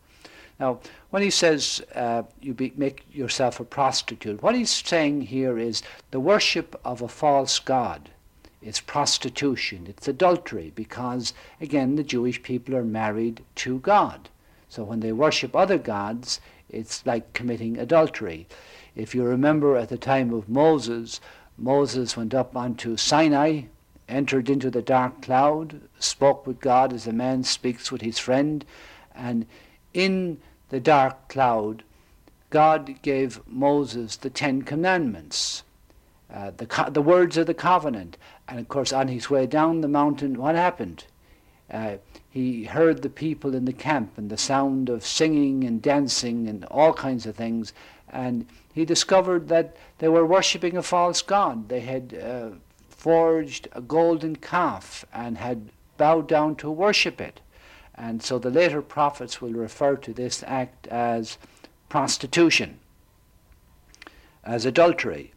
Now, 0.60 0.79
when 1.10 1.24
he 1.24 1.31
says 1.31 1.81
uh, 1.96 2.22
you 2.39 2.53
be, 2.53 2.72
make 2.77 3.03
yourself 3.12 3.60
a 3.60 3.63
prostitute, 3.63 4.43
what 4.43 4.53
he's 4.53 4.70
saying 4.70 5.22
here 5.22 5.58
is 5.58 5.81
the 6.12 6.20
worship 6.20 6.79
of 6.86 7.01
a 7.01 7.08
false 7.08 7.58
god 7.58 8.11
it's 8.62 8.80
prostitution, 8.80 9.88
it's 9.88 10.08
adultery, 10.08 10.72
because 10.75 11.34
again 11.60 11.96
the 11.96 12.03
Jewish 12.03 12.41
people 12.44 12.75
are 12.75 12.84
married 12.84 13.44
to 13.56 13.80
God. 13.80 14.30
So 14.70 14.84
when 14.84 15.00
they 15.00 15.12
worship 15.12 15.56
other 15.56 15.77
gods, 15.77 16.39
it's 16.70 17.06
like 17.06 17.34
committing 17.34 17.77
adultery. 17.77 18.48
If 18.96 19.13
you 19.15 19.24
remember 19.24 19.75
at 19.77 19.89
the 19.89 19.98
time 19.98 20.34
of 20.34 20.50
Moses, 20.50 21.20
Moses 21.58 22.15
went 22.15 22.34
up 22.34 22.56
onto 22.56 22.98
Sinai 22.98 23.63
entered 24.12 24.50
into 24.50 24.70
the 24.70 24.82
dark 24.82 25.22
cloud, 25.22 25.82
spoke 25.98 26.46
with 26.46 26.60
God 26.60 26.94
as 26.94 27.08
a 27.08 27.13
man 27.13 27.44
speaks 27.44 27.91
with 27.91 28.01
his 28.01 28.20
friend, 28.20 28.65
and 29.15 29.46
in 29.94 30.39
the 30.70 30.80
dark 30.80 31.30
cloud, 31.30 31.84
God 32.50 33.01
gave 33.01 33.39
Moses 33.48 34.18
the 34.18 34.30
Ten 34.30 34.62
Commandments, 34.62 35.63
uh, 36.33 36.51
the, 36.57 36.65
co- 36.65 36.89
the 36.89 37.01
words 37.01 37.38
of 37.38 37.47
the 37.47 37.53
covenant. 37.53 38.17
And 38.47 38.59
of 38.59 38.67
course, 38.67 38.93
on 38.93 39.07
his 39.07 39.29
way 39.29 39.45
down 39.45 39.81
the 39.81 39.88
mountain, 39.88 40.35
what 40.35 40.55
happened? 40.55 41.05
Uh, 41.69 41.97
he 42.29 42.65
heard 42.65 43.01
the 43.01 43.09
people 43.09 43.55
in 43.55 43.65
the 43.65 43.73
camp 43.73 44.17
and 44.17 44.29
the 44.29 44.38
sound 44.38 44.89
of 44.89 45.05
singing 45.05 45.63
and 45.63 45.81
dancing 45.81 46.47
and 46.47 46.65
all 46.65 46.93
kinds 46.93 47.25
of 47.25 47.35
things. 47.35 47.73
And 48.09 48.45
he 48.73 48.85
discovered 48.85 49.47
that 49.50 49.75
they 50.00 50.07
were 50.07 50.25
worshipping 50.25 50.77
a 50.77 50.83
false 50.83 51.21
god. 51.21 51.69
They 51.69 51.81
had 51.81 52.13
uh, 52.13 52.50
forged 52.89 53.67
a 53.73 53.81
golden 53.81 54.35
calf 54.35 55.05
and 55.13 55.38
had 55.38 55.69
bowed 55.97 56.27
down 56.27 56.55
to 56.57 56.69
worship 56.69 57.19
it. 57.19 57.41
And 57.95 58.23
so 58.23 58.39
the 58.39 58.50
later 58.50 58.81
prophets 58.81 59.41
will 59.41 59.53
refer 59.53 59.95
to 59.97 60.13
this 60.13 60.43
act 60.47 60.88
as 60.88 61.38
prostitution, 61.89 62.79
as 64.43 64.65
adultery. 64.65 65.33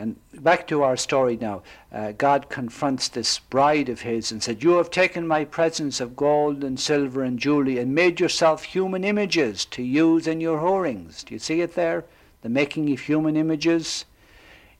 And 0.00 0.14
back 0.32 0.68
to 0.68 0.84
our 0.84 0.96
story 0.96 1.36
now. 1.36 1.62
Uh, 1.92 2.12
God 2.12 2.48
confronts 2.48 3.08
this 3.08 3.40
bride 3.40 3.88
of 3.88 4.02
his 4.02 4.30
and 4.30 4.40
said, 4.40 4.62
You 4.62 4.76
have 4.76 4.92
taken 4.92 5.26
my 5.26 5.44
presents 5.44 6.00
of 6.00 6.14
gold 6.14 6.62
and 6.62 6.78
silver 6.78 7.24
and 7.24 7.36
jewelry 7.36 7.78
and 7.78 7.92
made 7.92 8.20
yourself 8.20 8.62
human 8.62 9.02
images 9.02 9.64
to 9.64 9.82
use 9.82 10.28
in 10.28 10.40
your 10.40 10.58
whorings. 10.58 11.24
Do 11.24 11.34
you 11.34 11.40
see 11.40 11.62
it 11.62 11.74
there? 11.74 12.04
The 12.42 12.48
making 12.48 12.92
of 12.92 13.00
human 13.00 13.36
images. 13.36 14.04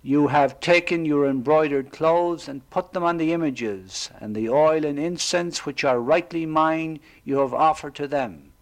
You 0.02 0.28
have 0.28 0.60
taken 0.60 1.04
your 1.04 1.26
embroidered 1.26 1.90
clothes 1.90 2.46
and 2.46 2.70
put 2.70 2.92
them 2.92 3.02
on 3.02 3.16
the 3.16 3.32
images, 3.32 4.10
and 4.20 4.36
the 4.36 4.48
oil 4.48 4.84
and 4.84 5.00
incense 5.00 5.66
which 5.66 5.82
are 5.82 6.00
rightly 6.00 6.46
mine 6.46 7.00
you 7.24 7.38
have 7.38 7.52
offered 7.52 7.96
to 7.96 8.06
them. 8.06 8.52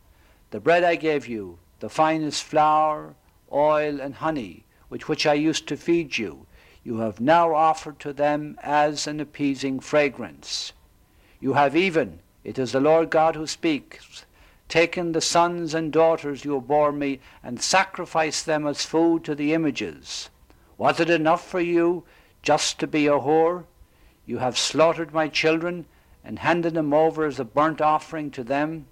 The 0.52 0.60
bread 0.60 0.84
I 0.84 0.96
gave 0.96 1.28
you, 1.28 1.58
the 1.80 1.90
finest 1.90 2.42
flour, 2.42 3.14
oil, 3.52 4.00
and 4.00 4.14
honey, 4.14 4.64
with 4.88 5.08
which 5.08 5.26
I 5.26 5.34
used 5.34 5.66
to 5.68 5.76
feed 5.76 6.18
you, 6.18 6.46
you 6.84 6.98
have 6.98 7.20
now 7.20 7.54
offered 7.54 7.98
to 8.00 8.12
them 8.12 8.58
as 8.62 9.06
an 9.06 9.20
appeasing 9.20 9.80
fragrance. 9.80 10.72
You 11.40 11.54
have 11.54 11.74
even, 11.74 12.20
it 12.44 12.58
is 12.58 12.72
the 12.72 12.80
Lord 12.80 13.10
God 13.10 13.34
who 13.34 13.46
speaks, 13.46 14.24
taken 14.68 15.12
the 15.12 15.20
sons 15.20 15.74
and 15.74 15.92
daughters 15.92 16.44
you 16.44 16.60
bore 16.60 16.92
me 16.92 17.20
and 17.42 17.60
sacrificed 17.60 18.46
them 18.46 18.66
as 18.66 18.84
food 18.84 19.24
to 19.24 19.34
the 19.34 19.52
images. 19.52 20.30
Was 20.78 21.00
it 21.00 21.10
enough 21.10 21.46
for 21.46 21.60
you 21.60 22.04
just 22.42 22.78
to 22.80 22.86
be 22.86 23.06
a 23.06 23.18
whore? 23.18 23.64
You 24.26 24.38
have 24.38 24.58
slaughtered 24.58 25.12
my 25.12 25.28
children 25.28 25.86
and 26.24 26.40
handed 26.40 26.74
them 26.74 26.92
over 26.92 27.24
as 27.24 27.38
a 27.38 27.44
burnt 27.44 27.80
offering 27.80 28.30
to 28.32 28.42
them. 28.44 28.86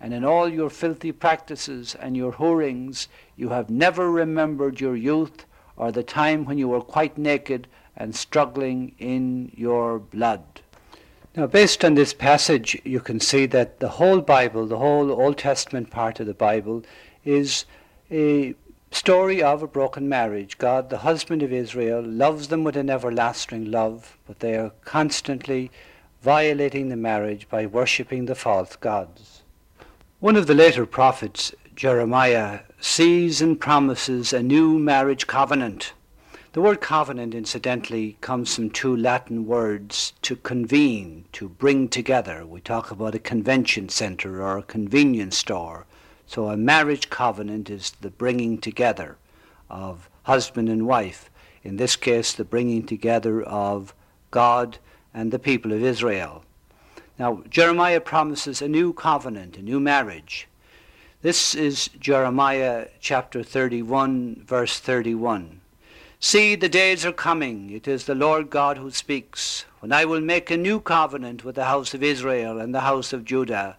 And 0.00 0.14
in 0.14 0.24
all 0.24 0.48
your 0.48 0.70
filthy 0.70 1.12
practices 1.12 1.94
and 1.94 2.16
your 2.16 2.32
whorings, 2.32 3.08
you 3.36 3.50
have 3.50 3.68
never 3.68 4.10
remembered 4.10 4.80
your 4.80 4.96
youth 4.96 5.44
or 5.76 5.92
the 5.92 6.02
time 6.02 6.44
when 6.44 6.58
you 6.58 6.68
were 6.68 6.80
quite 6.80 7.18
naked 7.18 7.66
and 7.96 8.16
struggling 8.16 8.94
in 8.98 9.52
your 9.54 9.98
blood. 9.98 10.42
Now, 11.36 11.46
based 11.46 11.84
on 11.84 11.94
this 11.94 12.12
passage, 12.12 12.80
you 12.82 12.98
can 13.00 13.20
see 13.20 13.46
that 13.46 13.78
the 13.78 13.90
whole 13.90 14.20
Bible, 14.20 14.66
the 14.66 14.78
whole 14.78 15.12
Old 15.12 15.38
Testament 15.38 15.90
part 15.90 16.18
of 16.18 16.26
the 16.26 16.34
Bible, 16.34 16.82
is 17.24 17.66
a 18.10 18.54
story 18.90 19.42
of 19.42 19.62
a 19.62 19.68
broken 19.68 20.08
marriage. 20.08 20.58
God, 20.58 20.90
the 20.90 20.98
husband 20.98 21.42
of 21.42 21.52
Israel, 21.52 22.02
loves 22.02 22.48
them 22.48 22.64
with 22.64 22.76
an 22.76 22.90
everlasting 22.90 23.70
love, 23.70 24.18
but 24.26 24.40
they 24.40 24.56
are 24.56 24.72
constantly 24.84 25.70
violating 26.22 26.88
the 26.88 26.96
marriage 26.96 27.48
by 27.48 27.66
worshipping 27.66 28.26
the 28.26 28.34
false 28.34 28.74
gods. 28.76 29.39
One 30.20 30.36
of 30.36 30.46
the 30.46 30.54
later 30.54 30.84
prophets, 30.84 31.54
Jeremiah, 31.74 32.60
sees 32.78 33.40
and 33.40 33.58
promises 33.58 34.34
a 34.34 34.42
new 34.42 34.78
marriage 34.78 35.26
covenant. 35.26 35.94
The 36.52 36.60
word 36.60 36.82
covenant, 36.82 37.34
incidentally, 37.34 38.18
comes 38.20 38.54
from 38.54 38.68
two 38.68 38.94
Latin 38.94 39.46
words 39.46 40.12
to 40.20 40.36
convene, 40.36 41.24
to 41.32 41.48
bring 41.48 41.88
together. 41.88 42.44
We 42.44 42.60
talk 42.60 42.90
about 42.90 43.14
a 43.14 43.18
convention 43.18 43.88
center 43.88 44.42
or 44.42 44.58
a 44.58 44.62
convenience 44.62 45.38
store. 45.38 45.86
So 46.26 46.50
a 46.50 46.56
marriage 46.56 47.08
covenant 47.08 47.70
is 47.70 47.92
the 48.02 48.10
bringing 48.10 48.58
together 48.58 49.16
of 49.70 50.10
husband 50.24 50.68
and 50.68 50.86
wife. 50.86 51.30
In 51.64 51.78
this 51.78 51.96
case, 51.96 52.34
the 52.34 52.44
bringing 52.44 52.84
together 52.84 53.42
of 53.42 53.94
God 54.30 54.76
and 55.14 55.32
the 55.32 55.38
people 55.38 55.72
of 55.72 55.82
Israel. 55.82 56.44
Now, 57.20 57.42
Jeremiah 57.50 58.00
promises 58.00 58.62
a 58.62 58.66
new 58.66 58.94
covenant, 58.94 59.58
a 59.58 59.62
new 59.62 59.78
marriage. 59.78 60.48
This 61.20 61.54
is 61.54 61.88
Jeremiah 62.00 62.86
chapter 62.98 63.42
31, 63.42 64.42
verse 64.46 64.78
31. 64.80 65.60
See, 66.18 66.54
the 66.54 66.70
days 66.70 67.04
are 67.04 67.12
coming, 67.12 67.68
it 67.68 67.86
is 67.86 68.06
the 68.06 68.14
Lord 68.14 68.48
God 68.48 68.78
who 68.78 68.90
speaks, 68.90 69.66
when 69.80 69.92
I 69.92 70.06
will 70.06 70.22
make 70.22 70.50
a 70.50 70.56
new 70.56 70.80
covenant 70.80 71.44
with 71.44 71.56
the 71.56 71.66
house 71.66 71.92
of 71.92 72.02
Israel 72.02 72.58
and 72.58 72.74
the 72.74 72.80
house 72.88 73.12
of 73.12 73.26
Judah 73.26 73.76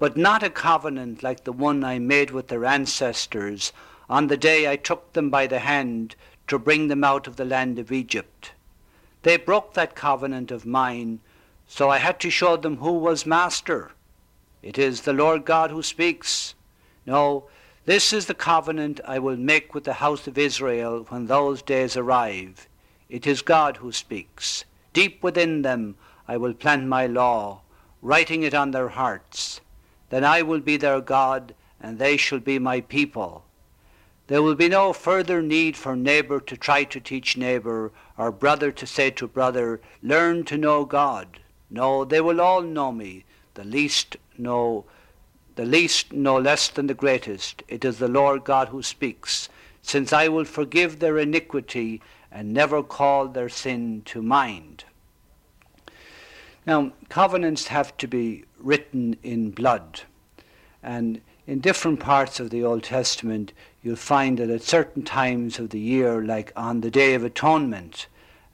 but 0.00 0.16
not 0.16 0.42
a 0.42 0.50
covenant 0.50 1.22
like 1.22 1.44
the 1.44 1.52
one 1.52 1.84
I 1.84 2.00
made 2.00 2.32
with 2.32 2.48
their 2.48 2.64
ancestors 2.64 3.72
on 4.10 4.26
the 4.26 4.36
day 4.36 4.68
I 4.68 4.74
took 4.74 5.12
them 5.12 5.30
by 5.30 5.46
the 5.46 5.60
hand 5.60 6.16
to 6.48 6.58
bring 6.58 6.88
them 6.88 7.04
out 7.04 7.28
of 7.28 7.36
the 7.36 7.44
land 7.44 7.78
of 7.78 7.92
Egypt. 7.92 8.50
They 9.22 9.36
broke 9.36 9.74
that 9.74 9.94
covenant 9.94 10.50
of 10.50 10.66
mine, 10.66 11.20
so 11.74 11.88
I 11.88 11.96
had 11.96 12.20
to 12.20 12.28
show 12.28 12.58
them 12.58 12.76
who 12.76 12.92
was 12.92 13.24
master. 13.24 13.92
It 14.62 14.76
is 14.76 15.00
the 15.00 15.14
Lord 15.14 15.46
God 15.46 15.70
who 15.70 15.82
speaks. 15.82 16.54
No, 17.06 17.44
this 17.86 18.12
is 18.12 18.26
the 18.26 18.34
covenant 18.34 19.00
I 19.06 19.18
will 19.18 19.38
make 19.38 19.72
with 19.72 19.84
the 19.84 19.94
house 19.94 20.26
of 20.26 20.36
Israel 20.36 21.06
when 21.08 21.28
those 21.28 21.62
days 21.62 21.96
arrive. 21.96 22.68
It 23.08 23.26
is 23.26 23.40
God 23.40 23.78
who 23.78 23.90
speaks. 23.90 24.66
Deep 24.92 25.22
within 25.22 25.62
them 25.62 25.94
I 26.28 26.36
will 26.36 26.52
plant 26.52 26.84
my 26.84 27.06
law, 27.06 27.62
writing 28.02 28.42
it 28.42 28.52
on 28.52 28.72
their 28.72 28.88
hearts. 28.88 29.62
Then 30.10 30.26
I 30.26 30.42
will 30.42 30.60
be 30.60 30.76
their 30.76 31.00
God, 31.00 31.54
and 31.80 31.98
they 31.98 32.18
shall 32.18 32.40
be 32.40 32.58
my 32.58 32.82
people. 32.82 33.46
There 34.26 34.42
will 34.42 34.56
be 34.56 34.68
no 34.68 34.92
further 34.92 35.40
need 35.40 35.78
for 35.78 35.96
neighbor 35.96 36.38
to 36.38 36.56
try 36.58 36.84
to 36.84 37.00
teach 37.00 37.38
neighbor, 37.38 37.92
or 38.18 38.30
brother 38.30 38.70
to 38.72 38.86
say 38.86 39.10
to 39.12 39.26
brother, 39.26 39.80
Learn 40.02 40.44
to 40.44 40.58
know 40.58 40.84
God. 40.84 41.38
No, 41.72 42.04
they 42.04 42.20
will 42.20 42.38
all 42.38 42.60
know 42.60 42.92
me, 42.92 43.24
the 43.54 43.64
least 43.64 44.18
know 44.36 44.84
the 45.54 45.64
least 45.64 46.12
no 46.12 46.38
less 46.38 46.68
than 46.68 46.86
the 46.86 46.94
greatest. 46.94 47.62
It 47.66 47.82
is 47.82 47.98
the 47.98 48.08
Lord 48.08 48.44
God 48.44 48.68
who 48.68 48.82
speaks, 48.82 49.48
since 49.80 50.12
I 50.12 50.28
will 50.28 50.44
forgive 50.44 50.98
their 50.98 51.18
iniquity 51.18 52.02
and 52.30 52.52
never 52.52 52.82
call 52.82 53.28
their 53.28 53.48
sin 53.48 54.02
to 54.06 54.22
mind. 54.22 54.84
Now, 56.66 56.92
covenants 57.08 57.68
have 57.68 57.96
to 57.98 58.06
be 58.06 58.44
written 58.58 59.16
in 59.22 59.50
blood. 59.50 60.02
And 60.82 61.22
in 61.46 61.60
different 61.60 62.00
parts 62.00 62.38
of 62.38 62.50
the 62.50 62.64
Old 62.64 62.84
Testament, 62.84 63.52
you'll 63.82 63.96
find 63.96 64.38
that 64.38 64.50
at 64.50 64.62
certain 64.62 65.02
times 65.02 65.58
of 65.58 65.70
the 65.70 65.80
year, 65.80 66.22
like 66.22 66.52
on 66.54 66.82
the 66.82 66.90
Day 66.90 67.14
of 67.14 67.24
Atonement, 67.24 68.06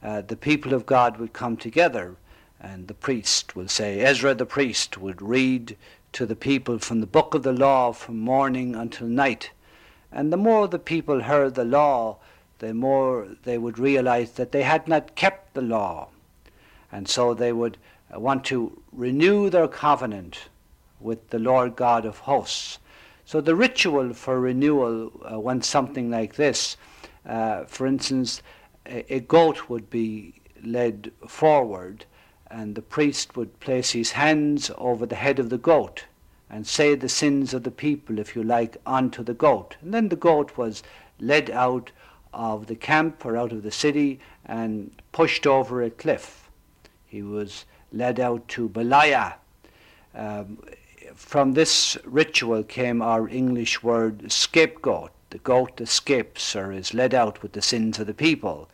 uh, 0.03 0.23
the 0.23 0.37
people 0.37 0.73
of 0.73 0.87
God 0.87 1.19
would 1.19 1.33
come 1.33 1.57
together 1.57 2.17
and 2.61 2.89
the 2.89 2.95
priest 2.95 3.55
will 3.55 3.69
say, 3.69 4.01
Ezra 4.01 4.35
the 4.35 4.47
priest 4.47 4.99
would 4.99 5.23
read 5.23 5.77
to 6.13 6.27
the 6.27 6.37
people 6.37 6.79
from 6.79 7.01
the 7.01 7.07
book 7.07 7.35
of 7.35 7.43
the 7.43 7.53
law 7.53 7.93
from 7.93 8.19
morning 8.19 8.75
until 8.75 9.07
night. 9.07 9.51
And 10.11 10.33
the 10.33 10.37
more 10.37 10.67
the 10.69 10.79
people 10.79 11.23
heard 11.23 11.55
the 11.55 11.65
law, 11.65 12.19
the 12.59 12.75
more 12.75 13.29
they 13.45 13.59
would 13.59 13.79
realize 13.79 14.33
that 14.33 14.53
they 14.53 14.63
had 14.63 14.89
not 14.89 15.15
kept 15.15 15.55
the 15.55 15.63
law. 15.63 16.09
And 16.91 17.09
so 17.09 17.35
they 17.35 17.53
would 17.53 17.77
want 18.13 18.45
to 18.47 18.83
renew 18.93 19.51
their 19.51 19.69
covenant 19.69 20.49
with 21.01 21.31
the 21.31 21.39
Lord 21.39 21.77
God 21.77 22.05
of 22.05 22.19
hosts. 22.21 22.79
So 23.25 23.41
the 23.41 23.55
ritual 23.55 24.15
for 24.15 24.41
renewal 24.41 25.13
uh, 25.31 25.39
went 25.39 25.65
something 25.65 26.11
like 26.11 26.37
this. 26.37 26.77
Uh, 27.27 27.65
for 27.65 27.87
instance, 27.87 28.43
a, 28.87 29.15
a, 29.17 29.21
goat 29.21 29.69
would 29.69 29.91
be 29.91 30.33
led 30.65 31.13
forward, 31.27 32.07
and 32.51 32.75
the 32.75 32.83
priest 32.83 33.37
would 33.37 33.61
place 33.61 33.91
his 33.91 34.13
hands 34.13 34.71
over 34.79 35.07
the 35.07 35.17
head 35.17 35.39
of 35.39 35.51
the 35.51 35.59
goat 35.59 36.05
and 36.51 36.67
say 36.67 36.95
the 36.95 37.09
sins 37.09 37.53
of 37.53 37.63
the 37.63 37.71
people, 37.71 38.19
if 38.19 38.35
you 38.35 38.43
like, 38.43 38.77
onto 38.87 39.23
the 39.23 39.35
goat. 39.35 39.77
And 39.83 39.93
then 39.93 40.09
the 40.09 40.17
goat 40.17 40.57
was 40.57 40.83
led 41.21 41.51
out 41.51 41.91
of 42.33 42.67
the 42.67 42.77
camp 42.77 43.25
or 43.25 43.37
out 43.37 43.53
of 43.53 43.63
the 43.63 43.71
city 43.71 44.19
and 44.47 44.91
pushed 45.13 45.47
over 45.47 45.83
a 45.83 45.91
cliff. 45.91 46.49
He 47.07 47.23
was 47.23 47.65
led 47.93 48.21
out 48.21 48.49
to 48.49 48.69
Beliah. 48.69 49.35
Um, 50.15 50.59
from 51.15 51.53
this 51.53 51.99
ritual 52.05 52.63
came 52.63 53.03
our 53.03 53.29
English 53.29 53.83
word 53.83 54.31
scapegoat. 54.31 55.11
The 55.31 55.39
goat 55.39 55.81
escapes 55.81 56.57
or 56.57 56.73
is 56.73 56.95
led 56.95 57.13
out 57.13 57.43
with 57.43 57.53
the 57.53 57.63
sins 57.63 57.99
of 57.99 58.07
the 58.07 58.15
people. 58.15 58.69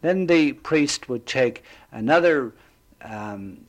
Then 0.00 0.26
the 0.26 0.52
priest 0.52 1.08
would 1.08 1.26
take 1.26 1.62
another 1.92 2.52
um, 3.02 3.66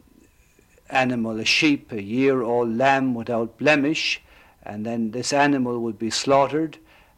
animal, 0.90 1.40
a 1.40 1.46
sheep, 1.46 1.92
a 1.92 2.02
year 2.02 2.42
old 2.42 2.76
lamb 2.76 3.14
without 3.14 3.58
blemish, 3.58 4.22
and 4.64 4.86
then 4.86 5.12
this 5.12 5.34
animal 5.34 5.80
would 5.80 6.00
be 6.00 6.10
slaughtered, 6.10 6.78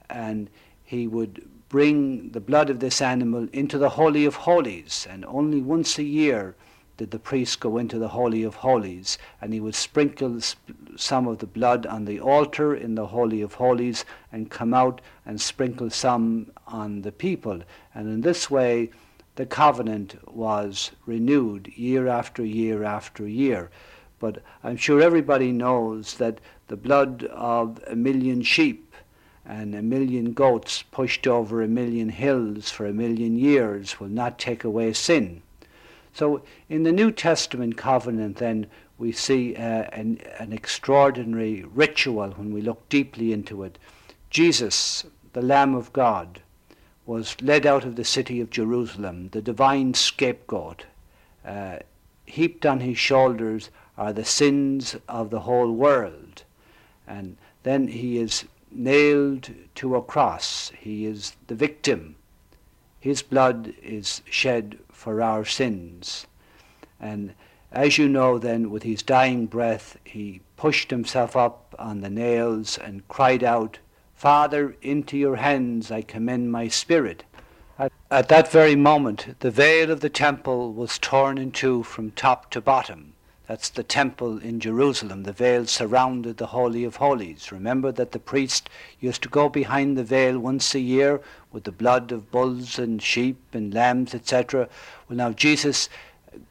and 0.10 0.50
he 0.84 1.08
would 1.08 1.47
bring 1.69 2.32
the 2.32 2.41
blood 2.41 2.69
of 2.69 2.80
this 2.80 3.02
animal 3.02 3.47
into 3.54 3.78
the 3.78 3.89
Holy 3.89 4.26
of 4.26 4.36
Holies, 4.36 5.08
and 5.10 5.24
only 5.26 5.62
once 5.62 5.97
a 5.97 6.04
year 6.04 6.56
did 6.97 7.12
the 7.12 7.17
priest 7.17 7.60
go 7.62 7.78
into 7.78 7.97
the 7.97 8.10
Holy 8.10 8.43
of 8.43 8.56
Holies, 8.56 9.17
and 9.41 9.54
he 9.54 9.60
would 9.60 9.74
sprinkle 9.74 10.39
some 10.97 11.28
of 11.28 11.39
the 11.39 11.47
blood 11.47 11.86
on 11.86 12.06
the 12.06 12.19
altar 12.19 12.76
in 12.76 12.95
the 12.95 13.08
Holy 13.08 13.41
of 13.41 13.56
Holies 13.56 14.06
and 14.32 14.52
come 14.52 14.74
out 14.74 15.02
and 15.26 15.39
sprinkle 15.39 15.89
some 15.89 16.52
on 16.67 17.02
the 17.02 17.12
people. 17.12 17.62
And 17.95 18.08
in 18.08 18.21
this 18.21 18.52
way, 18.52 18.91
the 19.36 19.46
covenant 19.46 20.15
was 20.34 20.91
renewed 21.06 21.72
year 21.76 22.08
after 22.08 22.44
year 22.44 22.84
after 22.84 23.28
year. 23.28 23.70
But 24.20 24.41
I'm 24.63 24.78
sure 24.78 25.02
everybody 25.02 25.52
knows 25.52 26.15
that 26.15 26.39
the 26.67 26.76
blood 26.76 27.24
of 27.32 27.82
a 27.88 27.96
million 27.96 28.41
sheep 28.41 28.94
and 29.46 29.74
a 29.74 29.82
million 29.82 30.34
goats 30.34 30.84
pushed 30.84 31.26
over 31.26 31.62
a 31.62 31.67
million 31.67 32.10
hills 32.10 32.70
for 32.70 32.86
a 32.86 32.94
million 32.94 33.38
years 33.38 34.00
will 34.00 34.10
not 34.10 34.38
take 34.38 34.63
away 34.63 34.94
sin. 34.94 35.41
So 36.13 36.44
in 36.70 36.84
the 36.84 36.91
New 36.91 37.12
Testament 37.12 37.78
covenant, 37.78 38.38
then, 38.38 38.67
we 39.02 39.12
see 39.12 39.56
uh, 39.56 39.89
an, 39.94 40.20
an 40.38 40.54
extraordinary 40.54 41.63
ritual 41.63 42.30
when 42.34 42.54
we 42.54 42.62
look 42.62 42.88
deeply 42.88 43.34
into 43.34 43.63
it. 43.63 43.80
Jesus, 44.30 45.06
the 45.34 45.41
Lamb 45.41 45.74
of 45.74 45.91
God, 45.91 46.41
was 47.12 47.36
led 47.41 47.65
out 47.65 47.84
of 47.84 47.97
the 47.97 48.06
city 48.06 48.39
of 48.39 48.50
Jerusalem, 48.50 49.28
the 49.34 49.41
divine 49.41 49.93
scapegoat. 49.93 50.86
Uh, 51.45 51.80
heaped 52.26 52.65
on 52.65 52.80
his 52.80 52.97
shoulders 52.97 53.69
are 53.97 54.13
the 54.13 54.24
sins 54.24 54.95
of 55.10 55.30
the 55.30 55.41
whole 55.41 55.74
world. 55.74 56.43
And 57.06 57.36
then 57.63 57.89
he 57.89 58.17
is 58.17 58.45
nailed 58.71 59.50
to 59.76 59.97
a 59.97 60.02
cross. 60.02 60.71
He 60.80 61.06
is 61.06 61.36
the 61.47 61.56
victim. 61.56 62.15
His 62.97 63.21
blood 63.21 63.74
is 63.84 64.21
shed 64.30 64.80
for 64.89 65.21
our 65.21 65.43
sins. 65.43 66.28
And 66.97 67.34
as 67.74 67.97
you 67.97 68.08
know, 68.08 68.38
then, 68.38 68.71
with 68.71 68.84
his 68.84 69.04
dying 69.04 69.47
breath, 69.47 69.97
he 70.06 70.39
pushed 70.56 70.89
himself 70.89 71.36
up 71.36 71.76
on 71.78 72.00
the 72.00 72.10
nails 72.10 72.78
and 72.78 73.06
cried 73.10 73.43
out, 73.43 73.80
Father, 74.21 74.75
into 74.84 75.17
your 75.17 75.38
hands 75.38 75.89
I 75.89 76.03
commend 76.03 76.51
my 76.51 76.67
spirit. 76.67 77.23
At, 77.79 77.91
at 78.12 78.29
that 78.29 78.51
very 78.51 78.75
moment, 78.75 79.39
the 79.39 79.49
veil 79.49 79.89
of 79.89 80.01
the 80.01 80.10
temple 80.10 80.73
was 80.73 80.99
torn 80.99 81.39
in 81.39 81.51
two 81.51 81.81
from 81.81 82.12
top 82.12 82.51
to 82.51 82.62
bottom 82.62 83.13
that's 83.51 83.69
the 83.69 83.84
temple 83.84 84.38
in 84.38 84.62
Jerusalem. 84.62 85.23
The 85.23 85.34
veil 85.34 85.65
surrounded 85.65 86.38
the 86.38 86.53
Holy 86.55 86.86
of 86.86 86.95
Holies. 86.97 87.51
Remember 87.51 87.91
that 87.91 88.13
the 88.13 88.19
priest 88.19 88.69
used 89.01 89.23
to 89.23 89.27
go 89.27 89.49
behind 89.49 89.97
the 89.97 90.05
veil 90.05 90.39
once 90.39 90.73
a 90.73 90.79
year 90.79 91.19
with 91.51 91.65
the 91.65 91.71
blood 91.73 92.13
of 92.13 92.31
bulls 92.31 92.79
and 92.79 93.01
sheep 93.01 93.39
and 93.51 93.73
lambs, 93.73 94.13
etc. 94.13 94.69
Well, 95.10 95.17
now 95.17 95.31
Jesus 95.31 95.89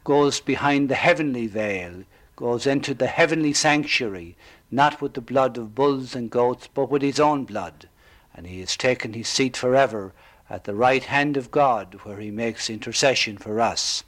goes 0.04 0.40
behind 0.40 0.90
the 0.90 0.94
heavenly 0.94 1.46
veil, 1.46 2.04
goes 2.36 2.66
into 2.66 2.92
the 2.92 3.06
heavenly 3.06 3.54
sanctuary, 3.54 4.36
not 4.70 5.00
with 5.00 5.14
the 5.14 5.20
blood 5.20 5.56
of 5.58 5.74
bulls 5.74 6.14
and 6.14 6.30
goats, 6.30 6.68
but 6.72 6.90
with 6.90 7.02
his 7.02 7.20
own 7.20 7.44
blood. 7.44 7.88
And 8.34 8.46
he 8.46 8.60
has 8.60 8.76
taken 8.76 9.12
his 9.12 9.28
seat 9.28 9.56
forever 9.56 10.12
at 10.48 10.64
the 10.64 10.74
right 10.74 11.04
hand 11.04 11.36
of 11.36 11.50
God, 11.50 12.00
where 12.02 12.18
he 12.18 12.30
makes 12.30 12.70
intercession 12.70 13.38
for 13.38 13.60
us. 13.60 14.04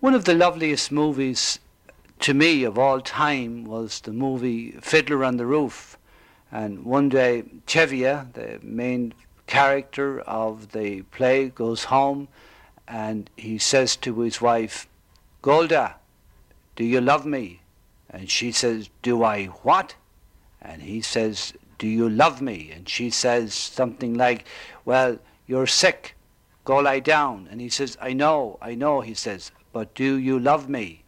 One 0.00 0.14
of 0.14 0.24
the 0.24 0.34
loveliest 0.34 0.92
movies 0.92 1.58
to 2.20 2.34
me 2.34 2.64
of 2.64 2.78
all 2.78 3.00
time 3.00 3.64
was 3.64 4.00
the 4.00 4.12
movie 4.12 4.72
Fiddler 4.80 5.24
on 5.24 5.36
the 5.36 5.46
Roof. 5.46 5.96
And 6.50 6.84
one 6.84 7.08
day, 7.08 7.44
Tevye, 7.66 8.32
the 8.32 8.58
main 8.62 9.14
character 9.46 10.20
of 10.20 10.72
the 10.72 11.02
play, 11.02 11.48
goes 11.48 11.84
home 11.84 12.28
and 12.86 13.28
he 13.36 13.58
says 13.58 13.96
to 13.96 14.20
his 14.20 14.40
wife, 14.40 14.88
Golde, 15.42 15.92
do 16.74 16.84
you 16.84 17.00
love 17.00 17.26
me? 17.26 17.60
And 18.10 18.30
she 18.30 18.52
says, 18.52 18.90
Do 19.02 19.22
I 19.22 19.46
what? 19.46 19.94
And 20.62 20.82
he 20.82 21.00
says, 21.00 21.52
Do 21.78 21.86
you 21.86 22.08
love 22.08 22.40
me? 22.40 22.70
And 22.74 22.88
she 22.88 23.10
says 23.10 23.54
something 23.54 24.14
like, 24.14 24.46
Well, 24.84 25.18
you're 25.46 25.66
sick. 25.66 26.14
Go 26.64 26.78
lie 26.78 27.00
down. 27.00 27.48
And 27.50 27.60
he 27.60 27.68
says, 27.68 27.96
I 28.00 28.12
know, 28.12 28.58
I 28.60 28.74
know, 28.74 29.00
he 29.00 29.14
says 29.14 29.52
but 29.72 29.94
do 29.94 30.16
you 30.16 30.38
love 30.38 30.68
me? 30.68 31.04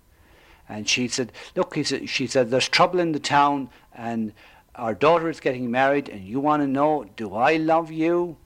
And 0.68 0.88
she 0.88 1.08
said, 1.08 1.32
look, 1.56 1.74
he 1.74 1.82
said, 1.82 2.08
she 2.08 2.26
said, 2.26 2.50
there's 2.50 2.68
trouble 2.68 3.00
in 3.00 3.12
the 3.12 3.18
town 3.18 3.68
and 3.94 4.32
our 4.76 4.94
daughter 4.94 5.28
is 5.28 5.40
getting 5.40 5.70
married 5.70 6.08
and 6.08 6.24
you 6.24 6.38
want 6.38 6.62
to 6.62 6.68
know, 6.68 7.04
do 7.16 7.34
I 7.34 7.56
love 7.56 7.90
you? 7.90 8.36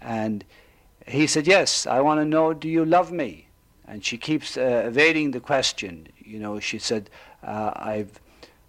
And 0.00 0.44
he 1.06 1.26
said, 1.26 1.46
yes, 1.46 1.86
I 1.86 2.00
want 2.00 2.20
to 2.20 2.24
know, 2.26 2.52
do 2.52 2.68
you 2.68 2.84
love 2.84 3.10
me? 3.10 3.48
And 3.88 4.04
she 4.04 4.18
keeps 4.18 4.58
uh, 4.58 4.82
evading 4.86 5.30
the 5.30 5.40
question. 5.40 6.08
You 6.18 6.38
know, 6.38 6.60
she 6.60 6.78
said, 6.78 7.08
uh, 7.46 7.72
I've, 7.76 8.20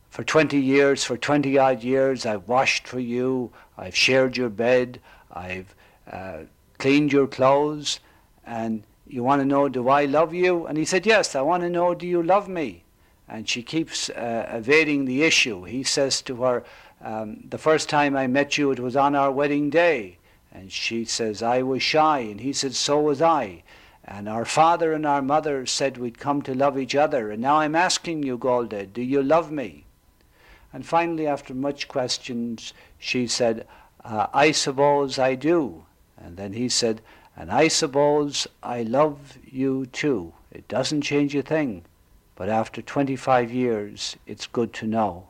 for 0.10 0.24
20 0.24 0.58
years, 0.58 1.04
for 1.04 1.18
20 1.18 1.58
odd 1.58 1.84
years, 1.84 2.26
I've 2.26 2.48
washed 2.48 2.88
for 2.88 3.00
you, 3.00 3.52
I've 3.78 3.96
shared 3.96 4.38
your 4.38 4.50
bed, 4.50 5.02
I've 5.34 5.76
uh, 6.10 6.44
cleaned 6.78 7.12
your 7.12 7.28
clothes, 7.28 8.00
and 8.46 8.84
you 9.08 9.24
want 9.24 9.42
to 9.42 9.46
know, 9.46 9.68
do 9.68 9.90
I 9.90 10.06
love 10.06 10.34
you? 10.34 10.66
And 10.68 10.78
he 10.78 10.86
said, 10.86 11.06
Yes, 11.06 11.36
I 11.36 11.42
want 11.42 11.63
to 11.63 11.70
know, 11.70 11.94
do 11.94 12.08
you 12.08 12.22
love 12.22 12.48
me? 12.48 12.84
And 13.28 13.48
she 13.50 13.62
keeps 13.62 14.10
uh, 14.10 14.50
evading 14.54 15.06
the 15.06 15.24
issue. 15.24 15.63
He 15.63 15.84
says 15.84 16.22
to 16.24 16.44
her, 16.44 16.63
um, 17.02 17.44
The 17.50 17.58
first 17.58 17.90
time 17.90 18.16
I 18.16 18.28
met 18.28 18.58
you, 18.58 18.72
it 18.72 18.80
was 18.80 18.96
on 18.96 19.16
our 19.16 19.32
wedding 19.32 19.70
day. 19.70 20.18
And 20.52 20.72
she 20.72 21.06
says, 21.06 21.44
I 21.44 21.62
was 21.62 21.84
shy. 21.84 22.20
And 22.20 22.40
he 22.40 22.54
said, 22.54 22.74
So 22.74 23.00
was 23.00 23.22
I. 23.22 23.63
And 24.10 24.30
our 24.30 24.46
father 24.46 24.93
and 24.93 25.06
our 25.06 25.22
mother 25.22 25.65
said 25.65 25.98
we'd 25.98 26.17
come 26.17 26.41
to 26.43 26.56
love 26.56 26.80
each 26.80 26.96
other. 26.96 27.30
And 27.30 27.41
now 27.41 27.58
I'm 27.58 27.76
asking 27.76 28.24
you, 28.24 28.38
Golde, 28.38 28.93
do 28.93 29.02
you 29.02 29.22
love 29.22 29.52
me? 29.52 29.84
And 30.72 30.86
finally, 30.86 31.28
after 31.28 31.54
much 31.54 31.89
questions, 31.89 32.74
she 32.98 33.28
said, 33.28 33.67
uh, 34.06 34.28
I 34.34 34.52
suppose 34.52 35.20
I 35.20 35.36
do. 35.36 35.84
And 36.17 36.38
then 36.38 36.54
he 36.54 36.70
said, 36.70 37.02
and 37.36 37.52
I 37.52 37.67
suppose 37.67 38.48
I 38.63 38.84
love 38.84 39.38
you 39.43 39.88
too. 39.88 40.34
It 40.52 40.70
doesn't 40.70 41.02
change 41.02 41.36
a 41.36 41.41
thing. 41.41 41.84
But 42.36 42.48
after 42.48 42.82
25 42.82 43.52
years, 43.52 44.15
it's 44.26 44.48
good 44.48 44.72
to 44.74 44.88
know. 44.88 45.28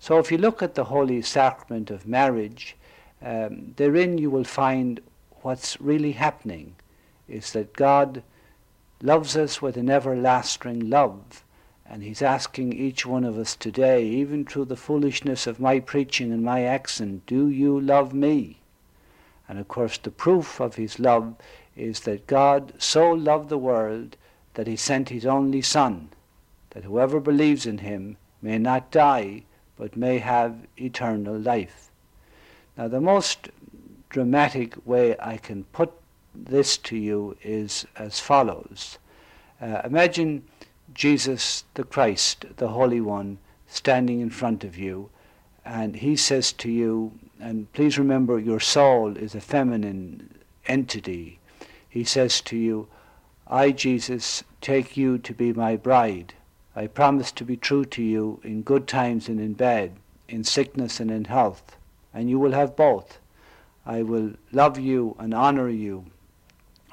So 0.00 0.18
if 0.18 0.32
you 0.32 0.38
look 0.38 0.62
at 0.62 0.74
the 0.74 0.84
holy 0.84 1.22
sacrament 1.22 1.90
of 1.90 2.08
marriage, 2.08 2.76
um, 3.22 3.74
therein 3.76 4.18
you 4.18 4.30
will 4.30 4.44
find 4.44 5.00
what's 5.42 5.80
really 5.80 6.12
happening 6.12 6.74
is 7.30 7.52
that 7.52 7.72
God 7.72 8.22
loves 9.02 9.36
us 9.36 9.62
with 9.62 9.76
an 9.76 9.88
everlasting 9.88 10.90
love. 10.90 11.44
And 11.86 12.02
He's 12.02 12.22
asking 12.22 12.72
each 12.72 13.06
one 13.06 13.24
of 13.24 13.38
us 13.38 13.56
today, 13.56 14.04
even 14.04 14.44
through 14.44 14.66
the 14.66 14.76
foolishness 14.76 15.46
of 15.46 15.58
my 15.60 15.80
preaching 15.80 16.32
and 16.32 16.44
my 16.44 16.62
accent, 16.62 17.26
do 17.26 17.48
you 17.48 17.80
love 17.80 18.12
me? 18.12 18.60
And 19.50 19.58
of 19.58 19.66
course, 19.66 19.98
the 19.98 20.12
proof 20.12 20.60
of 20.60 20.76
his 20.76 21.00
love 21.00 21.34
is 21.74 22.00
that 22.00 22.28
God 22.28 22.72
so 22.78 23.10
loved 23.10 23.48
the 23.48 23.58
world 23.58 24.16
that 24.54 24.68
he 24.68 24.76
sent 24.76 25.08
his 25.08 25.26
only 25.26 25.60
Son, 25.60 26.10
that 26.70 26.84
whoever 26.84 27.18
believes 27.18 27.66
in 27.66 27.78
him 27.78 28.16
may 28.40 28.58
not 28.58 28.92
die, 28.92 29.42
but 29.76 29.96
may 29.96 30.18
have 30.18 30.68
eternal 30.76 31.36
life. 31.36 31.90
Now, 32.76 32.86
the 32.86 33.00
most 33.00 33.48
dramatic 34.08 34.86
way 34.86 35.16
I 35.18 35.36
can 35.36 35.64
put 35.64 35.92
this 36.34 36.76
to 36.78 36.96
you 36.96 37.36
is 37.42 37.86
as 37.96 38.20
follows. 38.20 38.98
Uh, 39.60 39.80
imagine 39.84 40.44
Jesus 40.94 41.64
the 41.74 41.84
Christ, 41.84 42.44
the 42.56 42.68
Holy 42.68 43.00
One, 43.00 43.38
standing 43.66 44.20
in 44.20 44.30
front 44.30 44.64
of 44.64 44.76
you, 44.76 45.10
and 45.64 45.96
he 45.96 46.16
says 46.16 46.52
to 46.54 46.70
you, 46.70 47.12
and 47.38 47.72
please 47.72 47.98
remember 47.98 48.38
your 48.38 48.60
soul 48.60 49.16
is 49.16 49.34
a 49.34 49.40
feminine 49.40 50.38
entity. 50.66 51.38
He 51.88 52.04
says 52.04 52.40
to 52.42 52.56
you, 52.56 52.88
I, 53.46 53.72
Jesus, 53.72 54.44
take 54.60 54.96
you 54.96 55.18
to 55.18 55.34
be 55.34 55.52
my 55.52 55.76
bride. 55.76 56.34
I 56.74 56.86
promise 56.86 57.32
to 57.32 57.44
be 57.44 57.56
true 57.56 57.84
to 57.86 58.02
you 58.02 58.40
in 58.44 58.62
good 58.62 58.86
times 58.86 59.28
and 59.28 59.40
in 59.40 59.54
bad, 59.54 59.92
in 60.28 60.44
sickness 60.44 61.00
and 61.00 61.10
in 61.10 61.24
health, 61.24 61.76
and 62.14 62.30
you 62.30 62.38
will 62.38 62.52
have 62.52 62.76
both. 62.76 63.18
I 63.84 64.02
will 64.02 64.34
love 64.52 64.78
you 64.78 65.16
and 65.18 65.34
honor 65.34 65.68
you 65.68 66.06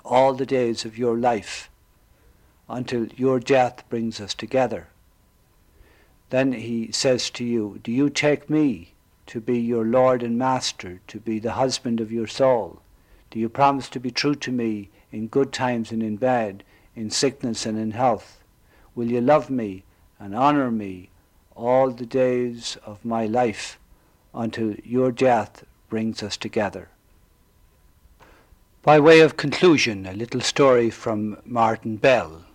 all 0.07 0.33
the 0.33 0.45
days 0.45 0.85
of 0.85 0.97
your 0.97 1.17
life 1.17 1.69
until 2.69 3.07
your 3.15 3.39
death 3.39 3.83
brings 3.89 4.19
us 4.19 4.33
together. 4.33 4.87
Then 6.29 6.53
he 6.53 6.91
says 6.91 7.29
to 7.31 7.43
you, 7.43 7.79
Do 7.83 7.91
you 7.91 8.09
take 8.09 8.49
me 8.49 8.93
to 9.27 9.39
be 9.39 9.59
your 9.59 9.85
Lord 9.85 10.23
and 10.23 10.37
Master, 10.37 10.99
to 11.07 11.19
be 11.19 11.39
the 11.39 11.53
husband 11.53 11.99
of 12.01 12.11
your 12.11 12.27
soul? 12.27 12.81
Do 13.29 13.39
you 13.39 13.49
promise 13.49 13.89
to 13.89 13.99
be 13.99 14.11
true 14.11 14.35
to 14.35 14.51
me 14.51 14.89
in 15.11 15.27
good 15.27 15.53
times 15.53 15.91
and 15.91 16.01
in 16.01 16.17
bad, 16.17 16.63
in 16.95 17.09
sickness 17.09 17.65
and 17.65 17.77
in 17.77 17.91
health? 17.91 18.41
Will 18.95 19.11
you 19.11 19.21
love 19.21 19.49
me 19.49 19.83
and 20.19 20.35
honor 20.35 20.71
me 20.71 21.09
all 21.55 21.91
the 21.91 22.05
days 22.05 22.77
of 22.85 23.03
my 23.05 23.25
life 23.25 23.79
until 24.33 24.75
your 24.83 25.11
death 25.11 25.63
brings 25.89 26.21
us 26.23 26.37
together? 26.37 26.89
By 28.87 29.01
way 29.01 29.19
of 29.19 29.35
conclusion, 29.35 30.05
a 30.05 30.13
little 30.13 30.39
story 30.39 30.89
from 30.89 31.41
Martin 31.43 31.97
Bell. 31.97 32.45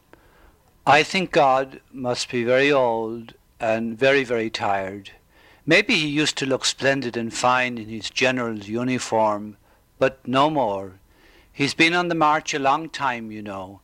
I 0.87 1.03
think 1.03 1.31
God 1.31 1.83
must 1.93 2.31
be 2.31 2.43
very 2.43 2.73
old 2.73 3.35
and 3.61 3.99
very, 3.99 4.25
very 4.25 4.49
tired. 4.49 5.11
Maybe 5.67 5.95
he 5.95 6.09
used 6.09 6.39
to 6.39 6.47
look 6.47 6.65
splendid 6.65 7.19
and 7.19 7.35
fine 7.35 7.77
in 7.77 7.91
his 7.91 8.09
general's 8.09 8.67
uniform, 8.67 9.59
but 9.99 10.27
no 10.27 10.49
more. 10.49 10.95
He's 11.53 11.75
been 11.75 11.93
on 11.93 12.09
the 12.09 12.15
march 12.15 12.55
a 12.55 12.59
long 12.59 12.89
time, 12.89 13.31
you 13.31 13.43
know, 13.43 13.83